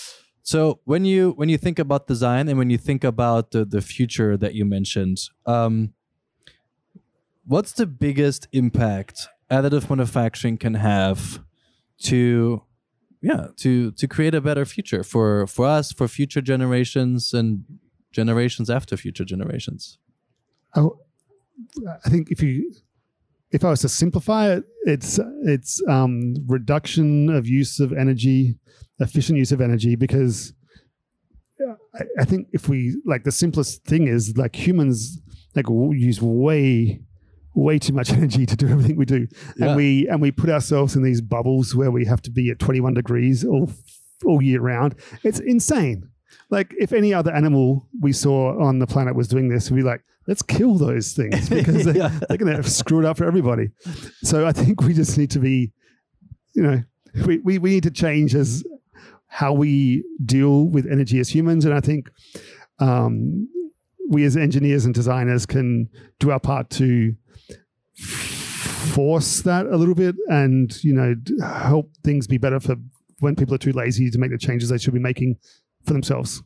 So 0.42 0.80
when 0.84 1.04
you 1.04 1.32
when 1.32 1.48
you 1.48 1.58
think 1.58 1.78
about 1.78 2.06
design 2.06 2.48
and 2.48 2.58
when 2.58 2.70
you 2.70 2.78
think 2.78 3.04
about 3.04 3.50
the 3.50 3.64
the 3.64 3.80
future 3.80 4.36
that 4.36 4.54
you 4.54 4.64
mentioned, 4.64 5.18
um, 5.46 5.92
what's 7.46 7.72
the 7.72 7.86
biggest 7.86 8.48
impact 8.52 9.28
additive 9.50 9.88
manufacturing 9.88 10.56
can 10.56 10.74
have 10.74 11.40
to 12.02 12.62
yeah 13.20 13.48
to 13.56 13.90
to 13.92 14.08
create 14.08 14.34
a 14.34 14.40
better 14.40 14.64
future 14.64 15.02
for 15.02 15.46
for 15.46 15.66
us 15.66 15.92
for 15.92 16.08
future 16.08 16.40
generations 16.40 17.34
and 17.34 17.64
generations 18.12 18.70
after 18.70 18.96
future 18.96 19.24
generations 19.24 19.98
Oh, 20.76 20.98
I 22.04 22.08
think 22.08 22.30
if 22.30 22.42
you 22.42 22.72
if 23.52 23.64
I 23.64 23.70
was 23.70 23.80
to 23.80 23.88
simplify 23.88 24.52
it, 24.52 24.64
it's 24.84 25.18
it's 25.44 25.82
um, 25.88 26.34
reduction 26.46 27.28
of 27.28 27.46
use 27.46 27.80
of 27.80 27.92
energy, 27.92 28.56
efficient 29.00 29.38
use 29.38 29.52
of 29.52 29.60
energy. 29.60 29.96
Because 29.96 30.52
I, 31.94 32.04
I 32.20 32.24
think 32.24 32.48
if 32.52 32.68
we 32.68 32.96
like 33.04 33.24
the 33.24 33.32
simplest 33.32 33.84
thing 33.84 34.06
is 34.06 34.36
like 34.36 34.54
humans 34.54 35.20
like 35.56 35.66
use 35.68 36.22
way 36.22 37.02
way 37.54 37.78
too 37.78 37.92
much 37.92 38.12
energy 38.18 38.46
to 38.46 38.56
do 38.56 38.68
everything 38.68 38.96
we 38.96 39.04
do, 39.04 39.26
Yeah. 39.56 39.66
and 39.68 39.76
we 39.76 40.08
and 40.08 40.20
we 40.20 40.30
put 40.30 40.50
ourselves 40.50 40.96
in 40.96 41.02
these 41.02 41.20
bubbles 41.20 41.74
where 41.74 41.90
we 41.90 42.04
have 42.06 42.22
to 42.22 42.30
be 42.30 42.50
at 42.50 42.58
twenty 42.58 42.80
one 42.80 42.94
degrees 42.94 43.44
all 43.44 43.70
all 44.24 44.42
year 44.42 44.60
round. 44.60 44.94
It's 45.24 45.40
insane. 45.40 46.08
Like 46.50 46.74
if 46.78 46.92
any 46.92 47.14
other 47.14 47.32
animal 47.32 47.88
we 48.00 48.12
saw 48.12 48.60
on 48.60 48.78
the 48.80 48.86
planet 48.86 49.14
was 49.14 49.28
doing 49.28 49.48
this, 49.48 49.70
we'd 49.70 49.78
be 49.78 49.82
like, 49.84 50.02
let's 50.26 50.42
kill 50.42 50.74
those 50.76 51.12
things 51.12 51.48
because 51.48 51.84
they, 51.84 51.98
Yeah. 51.98 52.18
they're 52.28 52.36
going 52.36 52.54
to 52.54 52.62
screw 52.68 52.98
it 53.00 53.04
up 53.04 53.16
for 53.18 53.24
everybody. 53.24 53.70
So 54.22 54.46
I 54.46 54.52
think 54.52 54.82
we 54.82 54.92
just 54.92 55.16
need 55.16 55.30
to 55.32 55.38
be, 55.38 55.72
you 56.54 56.62
know, 56.62 56.82
we, 57.24 57.38
we, 57.38 57.58
we 57.58 57.70
need 57.70 57.84
to 57.84 57.90
change 57.90 58.34
as 58.34 58.64
how 59.28 59.52
we 59.52 60.04
deal 60.24 60.66
with 60.66 60.86
energy 60.86 61.18
as 61.20 61.28
humans. 61.34 61.64
And 61.64 61.72
I 61.72 61.80
think 61.80 62.10
um, 62.80 63.48
we 64.08 64.24
as 64.24 64.36
engineers 64.36 64.84
and 64.84 64.94
designers 64.94 65.46
can 65.46 65.88
do 66.18 66.30
our 66.32 66.40
part 66.40 66.68
to 66.70 67.14
force 67.96 69.42
that 69.42 69.66
a 69.66 69.76
little 69.76 69.94
bit 69.94 70.16
and, 70.28 70.82
you 70.82 70.92
know, 70.92 71.14
help 71.44 71.90
things 72.04 72.26
be 72.26 72.38
better 72.38 72.60
for 72.60 72.76
when 73.20 73.36
people 73.36 73.54
are 73.54 73.58
too 73.58 73.72
lazy 73.72 74.10
to 74.10 74.18
make 74.18 74.30
the 74.30 74.38
changes 74.38 74.70
they 74.70 74.78
should 74.78 74.94
be 74.94 75.00
making 75.00 75.36
for 75.84 75.92
themselves. 75.92 76.42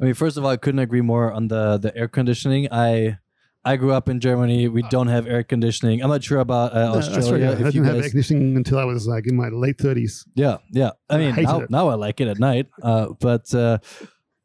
i 0.00 0.04
mean 0.04 0.14
first 0.14 0.36
of 0.36 0.44
all 0.44 0.50
i 0.50 0.56
couldn't 0.56 0.78
agree 0.78 1.00
more 1.00 1.32
on 1.32 1.48
the 1.48 1.78
the 1.78 1.90
air 1.96 2.06
conditioning 2.06 2.68
i 2.70 3.18
i 3.64 3.74
grew 3.76 3.92
up 3.92 4.08
in 4.08 4.20
germany 4.20 4.68
we 4.68 4.82
don't 4.82 5.08
have 5.08 5.26
air 5.26 5.42
conditioning 5.42 6.00
i'm 6.02 6.08
not 6.08 6.22
sure 6.22 6.38
about 6.38 6.72
uh, 6.72 6.96
australia 6.96 7.50
I 7.50 7.70
didn't 7.70 7.84
have 7.84 7.96
air 7.96 8.08
conditioning 8.08 8.56
until 8.56 8.78
I 8.78 8.84
was 8.84 9.06
like 9.08 9.26
in 9.26 9.36
my 9.36 9.48
late 9.48 9.78
30s. 9.78 10.24
Yeah, 10.34 10.58
yeah. 10.70 10.92
I 11.10 11.14
I 11.14 11.18
mean, 11.18 11.34
hated 11.34 11.50
now, 11.50 11.66
now 11.68 11.88
I 11.88 11.94
like 11.94 12.20
it 12.20 12.28
at 12.28 12.38
night. 12.38 12.66
Uh, 12.82 13.08
but 13.18 13.52
uh, 13.52 13.78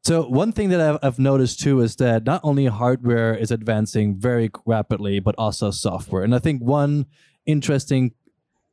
so 0.03 0.23
one 0.27 0.51
thing 0.51 0.69
that 0.69 0.81
I've, 0.81 0.99
I've 1.01 1.19
noticed 1.19 1.59
too 1.61 1.79
is 1.81 1.95
that 1.97 2.25
not 2.25 2.41
only 2.43 2.65
hardware 2.65 3.33
is 3.35 3.51
advancing 3.51 4.17
very 4.19 4.49
rapidly, 4.65 5.19
but 5.19 5.33
also 5.37 5.71
software. 5.71 6.23
And 6.23 6.35
I 6.35 6.39
think 6.39 6.61
one 6.61 7.05
interesting 7.45 8.11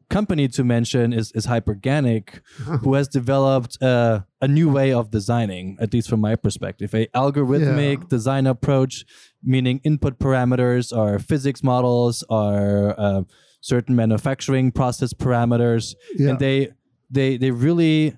company 0.09 0.49
to 0.49 0.65
mention 0.65 1.13
is, 1.13 1.31
is 1.33 1.47
Hyperganic, 1.47 2.41
who 2.83 2.95
has 2.95 3.07
developed 3.07 3.81
uh, 3.81 4.23
a 4.41 4.49
new 4.49 4.69
way 4.69 4.93
of 4.93 5.13
designing, 5.13 5.77
at 5.81 5.93
least 5.95 6.09
from 6.11 6.21
my 6.21 6.35
perspective, 6.35 6.93
a 6.95 7.07
algorithmic 7.15 7.99
Yeah. 8.01 8.05
design 8.09 8.47
approach, 8.49 9.05
meaning 9.41 9.81
input 9.85 10.19
parameters 10.19 10.97
are 10.97 11.21
physics 11.21 11.63
models, 11.63 12.25
are 12.29 12.99
uh, 12.99 13.23
certain 13.61 13.95
manufacturing 13.95 14.73
process 14.73 15.13
parameters, 15.13 15.95
Yeah. 16.17 16.31
and 16.31 16.39
they 16.41 16.71
they 17.09 17.37
they 17.37 17.53
really 17.53 18.17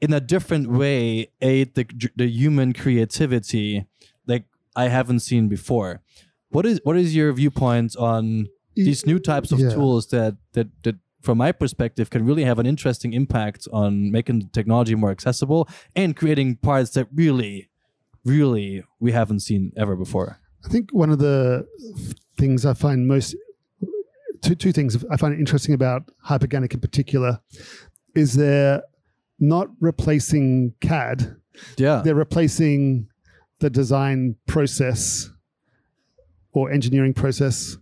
in 0.00 0.12
a 0.12 0.20
different 0.20 0.70
way 0.70 1.28
aid 1.40 1.74
the 1.74 1.86
the 2.16 2.26
human 2.28 2.72
creativity 2.72 3.86
like 4.26 4.44
I 4.74 4.88
haven't 4.88 5.20
seen 5.20 5.48
before. 5.48 6.02
What 6.50 6.66
is 6.66 6.80
what 6.84 6.96
is 6.96 7.14
your 7.16 7.32
viewpoint 7.32 7.96
on 7.96 8.48
these 8.74 9.06
new 9.06 9.18
types 9.18 9.52
of 9.52 9.58
Yeah. 9.60 9.70
tools 9.70 10.08
that 10.08 10.36
that 10.52 10.68
that 10.84 10.96
from 11.22 11.38
my 11.38 11.50
perspective 11.50 12.08
can 12.10 12.24
really 12.24 12.44
have 12.44 12.58
an 12.58 12.66
interesting 12.66 13.12
impact 13.12 13.66
on 13.72 14.10
making 14.12 14.38
the 14.40 14.48
technology 14.52 14.94
more 14.94 15.10
accessible 15.10 15.68
and 15.96 16.14
creating 16.14 16.56
parts 16.56 16.90
that 16.90 17.08
really 17.14 17.68
really 18.24 18.82
we 19.00 19.12
haven't 19.12 19.40
seen 19.40 19.72
ever 19.76 19.96
before. 19.96 20.38
I 20.64 20.68
think 20.68 20.90
one 20.92 21.10
of 21.10 21.18
the 21.18 21.66
things 22.36 22.66
I 22.66 22.74
find 22.74 23.06
most 23.08 23.34
two 24.42 24.54
two 24.54 24.72
things 24.72 25.04
I 25.10 25.16
find 25.16 25.32
interesting 25.34 25.74
about 25.74 26.10
Hyperganic 26.28 26.74
in 26.74 26.80
particular 26.80 27.40
is 28.14 28.34
they're 28.34 28.82
not 29.38 29.68
replacing 29.80 30.74
CAD. 30.80 31.36
Yeah. 31.76 32.02
They're 32.04 32.14
replacing 32.14 33.08
the 33.60 33.70
design 33.70 34.36
process 34.46 35.30
or 36.52 36.70
engineering 36.70 37.14
process 37.14 37.76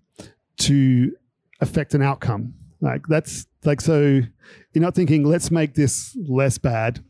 to 0.58 1.12
affect 1.60 1.94
an 1.94 2.02
outcome. 2.02 2.54
Like 2.80 3.06
that's 3.08 3.46
like 3.64 3.80
so 3.80 4.20
you're 4.72 4.82
not 4.82 4.94
thinking 4.94 5.24
let's 5.24 5.50
make 5.50 5.74
this 5.74 6.16
less 6.28 6.58
bad. 6.58 7.02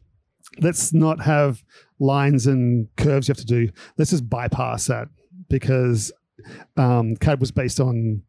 Let's 0.61 0.93
not 0.93 1.21
have 1.23 1.65
lines 1.99 2.47
and 2.47 2.89
curves 2.97 3.29
you 3.29 3.33
have 3.33 3.39
to 3.39 3.47
do. 3.47 3.71
Let's 3.99 4.11
just 4.11 4.29
bypass 4.29 4.87
that 4.87 5.09
because 5.49 6.13
um, 6.77 7.17
CAD 7.17 7.41
was 7.41 7.51
based 7.51 7.81
on 7.81 8.23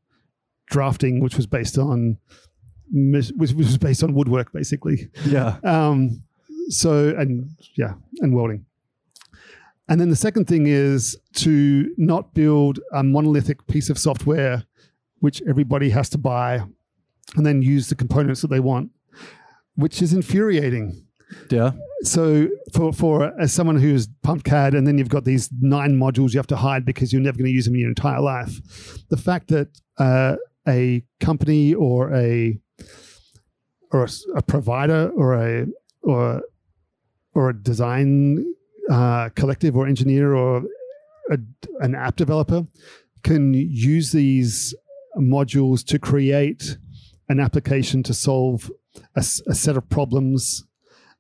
drafting, 0.67 1.19
which 1.19 1.35
was 1.35 1.45
based 1.45 1.77
on 1.77 2.17
which 2.91 3.53
was 3.53 3.77
based 3.77 4.03
on 4.03 4.13
woodwork, 4.13 4.51
basically. 4.51 5.09
Yeah. 5.25 5.57
Um, 5.63 6.21
so 6.69 7.13
and 7.17 7.49
yeah, 7.77 7.93
and 8.19 8.35
welding. 8.35 8.65
And 9.87 10.01
then 10.01 10.09
the 10.09 10.15
second 10.15 10.45
thing 10.45 10.65
is 10.65 11.15
to 11.35 11.93
not 11.97 12.33
build 12.33 12.79
a 12.91 13.03
monolithic 13.03 13.67
piece 13.67 13.89
of 13.89 13.99
software 13.99 14.63
which 15.19 15.41
everybody 15.47 15.89
has 15.89 16.09
to 16.09 16.17
buy 16.17 16.61
and 17.35 17.45
then 17.45 17.61
use 17.61 17.89
the 17.89 17.95
components 17.95 18.41
that 18.41 18.49
they 18.49 18.59
want, 18.59 18.91
which 19.75 20.01
is 20.01 20.13
infuriating. 20.13 21.05
Yeah. 21.49 21.71
So 22.03 22.49
for 22.73 22.93
for 22.93 23.39
as 23.39 23.51
someone 23.51 23.77
who's 23.77 24.07
pumped 24.21 24.45
CAD 24.45 24.75
and 24.75 24.85
then 24.85 24.97
you've 24.97 25.09
got 25.09 25.25
these 25.25 25.49
nine 25.59 25.97
modules 25.97 26.33
you 26.33 26.39
have 26.39 26.47
to 26.47 26.55
hide 26.55 26.85
because 26.85 27.11
you're 27.11 27.21
never 27.21 27.37
going 27.37 27.47
to 27.47 27.51
use 27.51 27.65
them 27.65 27.73
in 27.75 27.81
your 27.81 27.89
entire 27.89 28.21
life, 28.21 28.59
the 29.09 29.17
fact 29.17 29.47
that 29.47 29.69
uh, 29.97 30.35
a 30.67 31.03
company 31.19 31.73
or 31.73 32.13
a 32.13 32.59
or 33.91 34.03
a, 34.03 34.09
a, 34.35 34.41
provider 34.41 35.09
or 35.15 35.33
a 35.33 35.65
or 36.01 36.41
or 37.33 37.49
a 37.49 37.53
design 37.53 38.53
uh, 38.91 39.29
collective 39.35 39.75
or 39.75 39.87
engineer 39.87 40.33
or 40.33 40.63
a, 41.31 41.37
an 41.79 41.95
app 41.95 42.15
developer 42.15 42.65
can 43.23 43.53
use 43.53 44.11
these 44.11 44.75
modules 45.17 45.83
to 45.85 45.97
create 45.99 46.77
an 47.29 47.39
application 47.39 48.03
to 48.03 48.13
solve 48.13 48.71
a, 49.15 49.25
a, 49.47 49.55
set 49.55 49.75
of 49.75 49.89
problems 49.89 50.63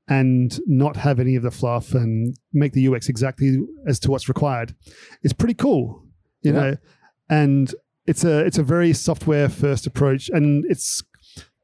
and 0.07 0.59
not 0.67 0.95
have 0.95 1.19
any 1.19 1.35
of 1.35 1.43
the 1.43 1.49
fluff 1.49 1.93
and 1.93 2.37
make 2.53 2.73
the 2.73 2.87
UX 2.87 3.09
exactly 3.09 3.59
as 3.87 3.99
to 3.99 4.11
what's 4.11 4.29
required. 4.29 4.75
It's 5.23 5.33
pretty 5.33 5.55
cool, 5.55 6.03
you 6.41 6.53
yeah. 6.53 6.59
know, 6.59 6.77
and 7.29 7.73
it's 8.05 8.23
a 8.23 8.45
it's 8.45 8.59
a 8.59 8.63
very 8.63 8.93
software 8.93 9.49
first 9.49 9.87
approach, 9.87 10.29
and 10.29 10.63
it's 10.69 11.03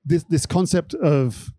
this 0.06 0.24
this 0.24 0.46
concept 0.46 0.94
of 0.96 1.52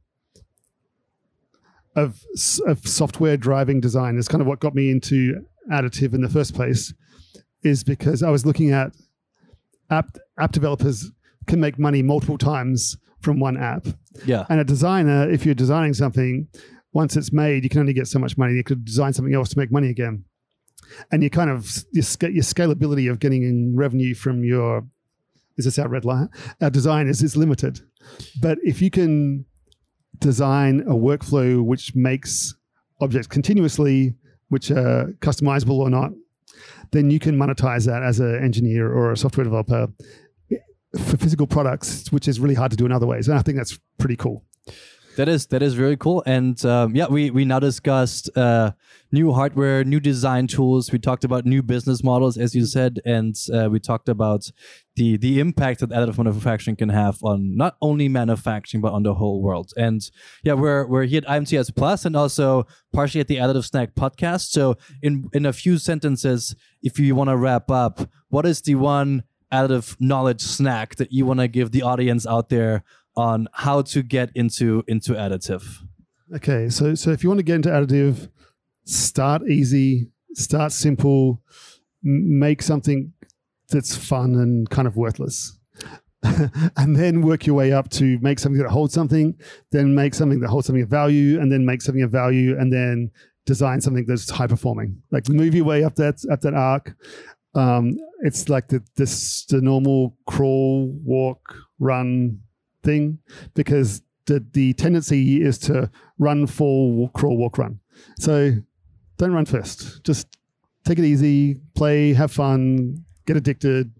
of 1.95 2.23
of 2.67 2.87
software 2.87 3.37
driving 3.37 3.81
design 3.81 4.17
is 4.17 4.29
kind 4.29 4.41
of 4.41 4.47
what 4.47 4.61
got 4.61 4.75
me 4.75 4.91
into 4.91 5.45
additive 5.71 6.15
in 6.15 6.23
the 6.23 6.29
first 6.29 6.55
place, 6.55 6.93
is 7.63 7.85
because 7.85 8.23
I 8.23 8.31
was 8.31 8.45
looking 8.47 8.73
at 8.73 8.93
app 9.91 10.17
app 10.39 10.53
developers 10.53 11.11
can 11.47 11.61
make 11.61 11.79
money 11.79 12.03
multiple 12.03 12.39
times 12.39 12.97
from 13.21 13.39
one 13.41 13.57
app. 13.57 13.87
Yeah. 14.25 14.47
And 14.49 14.61
a 14.61 14.65
designer, 14.65 15.31
if 15.31 15.45
you're 15.45 15.55
designing 15.55 15.95
something, 15.95 16.49
once 16.93 17.17
it's 17.17 17.33
made, 17.33 17.65
you 17.65 17.71
can 17.71 17.81
only 17.81 17.93
get 17.93 18.07
so 18.07 18.19
much 18.19 18.37
money. 18.37 18.55
You 18.55 18.65
could 18.65 18.85
design 18.85 19.13
something 19.13 19.35
else 19.35 19.51
to 19.51 19.59
make 19.59 19.73
money 19.73 19.89
again. 19.89 20.25
And 21.11 21.23
you 21.23 21.31
kind 21.31 21.51
of 21.51 21.85
your, 21.93 22.05
your 22.31 22.43
scalability 22.43 23.11
of 23.11 23.19
getting 23.19 23.75
revenue 23.77 24.15
from 24.15 24.45
your 24.45 24.87
is 25.57 25.67
this 25.67 25.79
our 25.79 25.89
red 25.89 26.05
line? 26.05 26.29
Our 26.61 26.71
design 26.71 27.09
is 27.09 27.23
is 27.23 27.37
limited. 27.37 27.81
But 28.41 28.59
if 28.63 28.81
you 28.83 28.91
can 28.91 29.45
design 30.19 30.81
a 30.83 30.95
workflow 30.95 31.65
which 31.65 31.95
makes 31.95 32.55
objects 33.01 33.27
continuously, 33.27 34.15
which 34.49 34.71
are 34.71 35.13
customizable 35.21 35.79
or 35.79 35.91
not, 35.91 36.13
then 36.93 37.11
you 37.11 37.19
can 37.19 37.37
monetize 37.37 37.87
that 37.87 38.03
as 38.03 38.21
an 38.21 38.43
engineer 38.43 38.93
or 38.93 39.13
a 39.13 39.17
software 39.17 39.45
developer 39.45 39.89
for 40.99 41.17
physical 41.17 41.47
products, 41.47 42.13
which 42.13 42.29
is 42.29 42.39
really 42.39 42.55
hard 42.55 42.71
to 42.71 42.77
do 42.77 42.85
in 42.85 42.93
other 42.93 43.07
ways. 43.07 43.29
And 43.29 43.39
I 43.39 43.43
think 43.43 43.57
that's 43.57 43.79
pretty 43.99 44.17
cool. 44.17 44.45
That 45.17 45.29
is 45.29 45.47
that 45.49 45.63
is 45.63 45.75
very 45.75 45.97
cool, 45.99 46.23
and 46.25 46.63
um, 46.65 46.97
yeah, 46.97 47.07
we 47.07 47.31
we 47.31 47.45
now 47.45 47.59
discussed 47.59 48.31
uh, 48.35 48.73
new 49.11 49.33
hardware, 49.33 49.85
new 49.85 50.01
design 50.01 50.47
tools. 50.47 50.91
We 50.91 50.99
talked 50.99 51.25
about 51.25 51.45
new 51.45 51.63
business 51.63 52.03
models, 52.03 52.39
as 52.39 52.55
you 52.55 52.65
said, 52.65 52.99
and 53.05 53.37
uh, 53.53 53.69
we 53.71 53.79
talked 53.79 54.09
about 54.09 54.51
the 54.97 55.19
the 55.19 55.39
impact 55.39 55.81
that 55.81 55.91
additive 55.91 56.17
manufacturing 56.17 56.77
can 56.77 56.89
have 56.89 57.19
on 57.23 57.57
not 57.57 57.77
only 57.83 58.09
manufacturing 58.09 58.81
but 58.81 58.95
on 58.95 59.03
the 59.03 59.15
whole 59.15 59.43
world. 59.43 59.73
And 59.77 60.01
yeah, 60.45 60.55
we're 60.55 60.87
we're 60.87 61.05
here 61.05 61.19
at 61.19 61.29
IMTS 61.29 61.77
Plus 61.77 62.07
and 62.07 62.17
also 62.17 62.67
partially 62.95 63.21
at 63.21 63.29
the 63.29 63.37
Additive 63.37 63.67
Snack 63.67 63.95
podcast. 63.95 64.51
So 64.51 64.79
in 65.03 65.29
in 65.35 65.45
a 65.45 65.53
few 65.53 65.77
sentences, 65.77 66.55
if 66.83 66.99
you 66.99 67.15
want 67.15 67.29
to 67.29 67.37
wrap 67.37 67.71
up, 67.71 68.09
what 68.31 68.47
is 68.47 68.63
the 68.63 68.77
one 68.77 69.25
additive 69.53 69.97
knowledge 70.01 70.41
snack 70.41 70.97
that 70.97 71.13
you 71.13 71.27
want 71.27 71.39
to 71.39 71.47
give 71.47 71.71
the 71.71 71.83
audience 71.83 72.27
out 72.27 72.49
there 72.49 72.83
on 73.17 73.49
how 73.53 73.83
to 73.83 74.03
get 74.03 74.31
into 74.35 74.85
into 74.87 75.13
additive. 75.13 75.79
Okay, 76.35 76.69
so 76.69 76.95
so 76.95 77.11
if 77.11 77.23
you 77.23 77.29
want 77.29 77.39
to 77.39 77.45
get 77.45 77.57
into 77.57 77.69
additive, 77.69 78.31
start 78.85 79.43
easy, 79.49 80.11
start 80.35 80.73
simple, 80.73 81.43
make 82.03 82.63
something 82.63 83.13
that's 83.69 83.97
fun 83.97 84.35
and 84.35 84.69
kind 84.71 84.87
of 84.89 84.97
worthless. 84.97 85.59
and 86.77 86.95
then 86.95 87.21
work 87.21 87.47
your 87.47 87.57
way 87.57 87.73
up 87.73 87.89
to 87.91 88.17
make 88.21 88.39
something 88.39 88.63
that 88.63 88.71
holds 88.71 88.95
something, 88.95 89.35
then 89.73 89.93
make 89.95 90.15
something 90.15 90.39
that 90.39 90.49
holds 90.49 90.67
something 90.67 90.85
of 90.85 90.89
value, 90.89 91.41
and 91.41 91.51
then 91.51 91.67
make 91.67 91.83
something 91.83 92.03
of 92.03 92.13
value, 92.13 92.57
and 92.59 92.73
then 92.73 93.11
design 93.45 93.81
something 93.81 94.07
that's 94.07 94.31
high 94.31 94.47
performing. 94.47 95.03
Like 95.11 95.29
move 95.29 95.55
your 95.55 95.65
way 95.65 95.83
up 95.83 95.97
that 95.97 96.23
up 96.31 96.41
that 96.43 96.55
arc. 96.55 96.95
Um, 97.55 97.99
it's 98.21 98.49
like 98.49 98.69
the 98.69 98.83
this 98.97 99.45
the 99.47 99.61
normal 99.61 100.17
crawl, 100.27 100.93
walk, 101.05 101.57
run, 101.79 102.41
thing 102.83 103.19
because 103.55 104.03
the, 104.27 104.45
the 104.53 104.73
tendency 104.75 105.43
is 105.43 105.59
to 105.59 105.91
run, 106.19 106.47
fall, 106.47 107.09
crawl, 107.15 107.37
walk, 107.37 107.59
run. 107.59 107.81
So 108.19 108.53
don't 109.19 109.33
run 109.33 109.45
first. 109.45 110.05
Just 110.05 110.29
take 110.85 110.99
it 110.99 111.05
easy, 111.05 111.61
play, 111.75 112.13
have 112.15 112.33
fun, 112.33 113.05
get 113.27 113.37
addicted, 113.37 113.93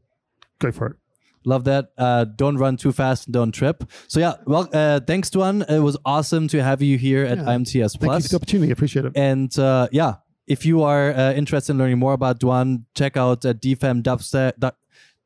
go 0.59 0.73
for 0.73 0.87
it. 0.89 0.97
Love 1.45 1.65
that. 1.65 1.89
Uh, 1.99 2.25
don't 2.25 2.57
run 2.57 2.77
too 2.77 2.93
fast 2.93 3.27
and 3.27 3.35
don't 3.35 3.53
trip. 3.53 3.83
So 4.07 4.21
yeah, 4.21 4.35
well, 4.47 4.69
uh, 4.73 5.01
thanks, 5.01 5.29
Duann. 5.29 5.69
It 5.69 5.81
was 5.81 5.97
awesome 6.05 6.47
to 6.49 6.63
have 6.63 6.81
you 6.83 6.97
here 6.99 7.25
at 7.25 7.39
yeah. 7.39 7.45
IMTS 7.45 7.99
Plus. 7.99 8.01
Thank 8.01 8.03
you 8.03 8.21
for 8.21 8.29
the 8.29 8.37
opportunity. 8.37 8.73
Appreciate 8.73 9.07
it. 9.07 9.13
And 9.17 9.59
uh, 9.59 9.89
yeah, 9.91 10.17
if 10.47 10.65
you 10.65 10.83
are 10.83 11.11
uh, 11.11 11.33
interested 11.33 11.73
in 11.73 11.79
learning 11.79 11.99
more 11.99 12.13
about 12.13 12.39
Duann, 12.39 12.85
check 12.95 13.17
out 13.17 13.45
uh, 13.45 13.55
DFAM 13.55 14.03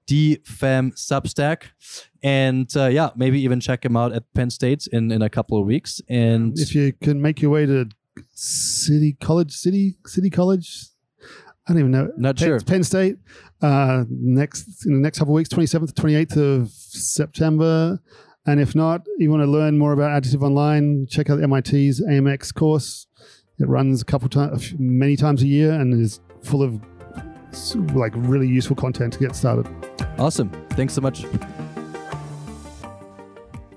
DFAM 0.07 0.95
Substack, 0.95 1.65
and 2.27 2.77
uh, 2.77 2.87
yeah, 2.87 3.11
maybe 3.15 3.41
even 3.41 3.61
check 3.61 3.85
him 3.85 3.97
out 3.97 4.13
at 4.13 4.25
Penn 4.35 4.51
State 4.51 4.89
in 4.91 5.13
in 5.13 5.23
a 5.23 5.31
couple 5.31 5.61
of 5.61 5.65
weeks. 5.65 6.01
And 6.09 6.59
if 6.59 6.75
you 6.75 6.93
can 6.93 7.23
make 7.23 7.41
your 7.41 7.53
way 7.53 7.67
to 7.67 7.89
City 8.35 9.17
College, 9.21 9.53
City 9.53 9.95
City 10.07 10.29
College, 10.29 10.87
I 11.69 11.73
don't 11.73 11.79
even 11.79 11.93
know. 11.93 12.11
Not 12.17 12.37
Penn, 12.37 12.49
sure. 12.49 12.61
Penn 12.61 12.83
State. 12.83 13.19
Uh, 13.63 14.05
next 14.11 14.85
in 14.87 14.95
the 14.95 14.99
next 14.99 15.21
couple 15.21 15.35
of 15.35 15.37
weeks, 15.37 15.49
twenty 15.49 15.69
seventh, 15.69 15.95
twenty 15.95 16.17
eighth 16.17 16.37
of 16.37 16.71
September. 16.71 18.01
And 18.45 18.61
if 18.61 18.75
not, 18.75 19.07
you 19.19 19.31
want 19.31 19.43
to 19.43 19.51
learn 19.51 19.79
more 19.79 19.93
about 19.93 20.21
additive 20.21 20.43
online, 20.43 21.07
check 21.09 21.31
out 21.31 21.39
MIT's 21.39 22.01
AMX 22.01 22.53
course. 22.53 23.07
It 23.59 23.69
runs 23.69 24.03
a 24.03 24.05
couple 24.05 24.29
times, 24.29 24.75
many 24.79 25.17
times 25.17 25.43
a 25.43 25.47
year, 25.47 25.73
and 25.73 25.95
is 25.95 26.21
full 26.43 26.63
of 26.63 26.81
like 27.95 28.13
really 28.17 28.49
useful 28.49 28.75
content 28.75 29.13
to 29.13 29.19
get 29.21 29.37
started. 29.37 29.69
Awesome. 30.19 30.51
Thanks 30.71 30.95
so 30.95 31.01
much. 31.01 31.25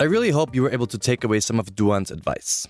I 0.02 0.06
really 0.06 0.30
hope 0.30 0.56
you 0.56 0.62
were 0.62 0.72
able 0.72 0.88
to 0.88 0.98
take 0.98 1.26
away 1.26 1.42
some 1.42 1.60
of 1.60 1.76
Duann's 1.76 2.10
advice. 2.10 2.66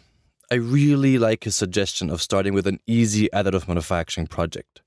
I 0.49 0.55
really 0.55 1.19
like 1.19 1.43
his 1.43 1.55
suggestion 1.55 2.09
of 2.09 2.23
starting 2.23 2.55
with 2.55 2.65
an 2.65 2.79
easy 2.87 3.29
additive 3.31 3.67
manufacturing 3.67 4.25
project. 4.25 4.81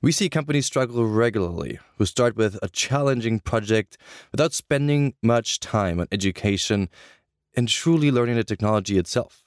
We 0.00 0.12
see 0.12 0.28
companies 0.28 0.66
struggle 0.66 1.04
regularly 1.04 1.80
who 1.96 2.06
start 2.06 2.36
with 2.36 2.56
a 2.62 2.68
challenging 2.68 3.40
project 3.40 3.98
without 4.30 4.52
spending 4.52 5.14
much 5.24 5.58
time 5.58 5.98
on 5.98 6.06
education 6.12 6.88
and 7.56 7.68
truly 7.68 8.12
learning 8.12 8.36
the 8.36 8.44
technology 8.44 8.96
itself. 8.96 9.42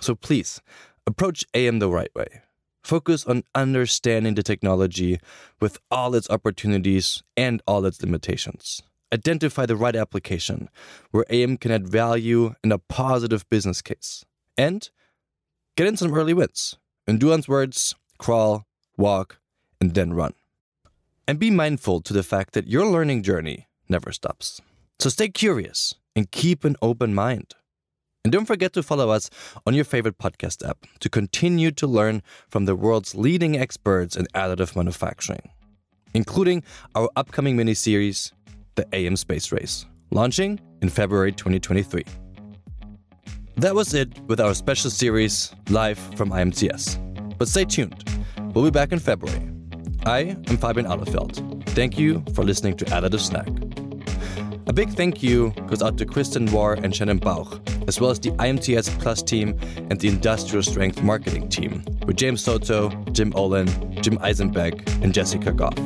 So 0.00 0.14
please, 0.14 0.62
approach 1.06 1.44
AM 1.52 1.80
the 1.80 1.90
right 1.90 2.14
way. 2.14 2.40
Focus 2.82 3.26
on 3.26 3.42
understanding 3.54 4.36
the 4.36 4.42
technology 4.42 5.20
with 5.60 5.78
all 5.90 6.14
its 6.14 6.30
opportunities 6.30 7.22
and 7.36 7.60
all 7.66 7.84
its 7.84 8.00
limitations. 8.00 8.82
Identify 9.12 9.66
the 9.66 9.76
right 9.76 9.96
application 9.96 10.68
where 11.10 11.24
AM 11.30 11.56
can 11.56 11.72
add 11.72 11.88
value 11.88 12.54
and 12.62 12.72
a 12.72 12.78
positive 12.78 13.48
business 13.48 13.82
case. 13.82 14.24
And 14.56 14.88
get 15.76 15.86
in 15.86 15.96
some 15.96 16.14
early 16.14 16.34
wins. 16.34 16.76
In 17.06 17.18
Duann's 17.18 17.48
words, 17.48 17.94
crawl, 18.18 18.66
walk, 18.96 19.40
and 19.80 19.94
then 19.94 20.12
run. 20.14 20.34
And 21.26 21.38
be 21.38 21.50
mindful 21.50 22.00
to 22.02 22.12
the 22.12 22.22
fact 22.22 22.52
that 22.54 22.68
your 22.68 22.86
learning 22.86 23.22
journey 23.22 23.68
never 23.88 24.12
stops. 24.12 24.60
So 24.98 25.08
stay 25.08 25.28
curious 25.28 25.94
and 26.14 26.30
keep 26.30 26.64
an 26.64 26.76
open 26.82 27.14
mind. 27.14 27.54
And 28.22 28.32
don't 28.32 28.44
forget 28.44 28.74
to 28.74 28.82
follow 28.82 29.10
us 29.10 29.30
on 29.66 29.74
your 29.74 29.84
favorite 29.84 30.18
podcast 30.18 30.68
app 30.68 30.84
to 31.00 31.08
continue 31.08 31.70
to 31.70 31.86
learn 31.86 32.22
from 32.48 32.66
the 32.66 32.76
world's 32.76 33.14
leading 33.14 33.56
experts 33.56 34.14
in 34.14 34.26
additive 34.34 34.76
manufacturing, 34.76 35.50
including 36.12 36.62
our 36.94 37.08
upcoming 37.16 37.56
mini 37.56 37.72
series, 37.72 38.34
The 38.76 38.86
AM 38.92 39.16
Space 39.16 39.52
Race, 39.52 39.86
launching 40.10 40.60
in 40.82 40.88
February 40.88 41.32
2023. 41.32 42.04
That 43.56 43.74
was 43.74 43.94
it 43.94 44.18
with 44.26 44.40
our 44.40 44.54
special 44.54 44.90
series 44.90 45.54
live 45.68 45.98
from 46.16 46.30
IMTS. 46.30 47.36
But 47.36 47.48
stay 47.48 47.64
tuned, 47.64 48.04
we'll 48.54 48.64
be 48.64 48.70
back 48.70 48.92
in 48.92 48.98
February. 48.98 49.50
I 50.06 50.36
am 50.48 50.56
Fabian 50.56 50.86
Alefeld. 50.86 51.66
Thank 51.70 51.98
you 51.98 52.24
for 52.34 52.44
listening 52.44 52.76
to 52.78 52.84
Additive 52.86 53.20
Snack. 53.20 53.48
A 54.66 54.72
big 54.72 54.90
thank 54.90 55.22
you 55.22 55.52
goes 55.66 55.82
out 55.82 55.98
to 55.98 56.06
Kristen 56.06 56.46
War 56.52 56.74
and 56.74 56.94
Shannon 56.94 57.18
Bauch, 57.18 57.60
as 57.88 58.00
well 58.00 58.10
as 58.10 58.20
the 58.20 58.30
IMTS 58.32 58.98
Plus 59.00 59.22
team 59.22 59.58
and 59.90 59.98
the 59.98 60.08
Industrial 60.08 60.62
Strength 60.62 61.02
Marketing 61.02 61.48
team, 61.48 61.82
with 62.06 62.16
James 62.16 62.42
Soto, 62.42 62.90
Jim 63.12 63.32
Olin, 63.34 63.66
Jim 64.00 64.16
Eisenbeck, 64.18 65.02
and 65.02 65.12
Jessica 65.12 65.52
Goff. 65.52 65.76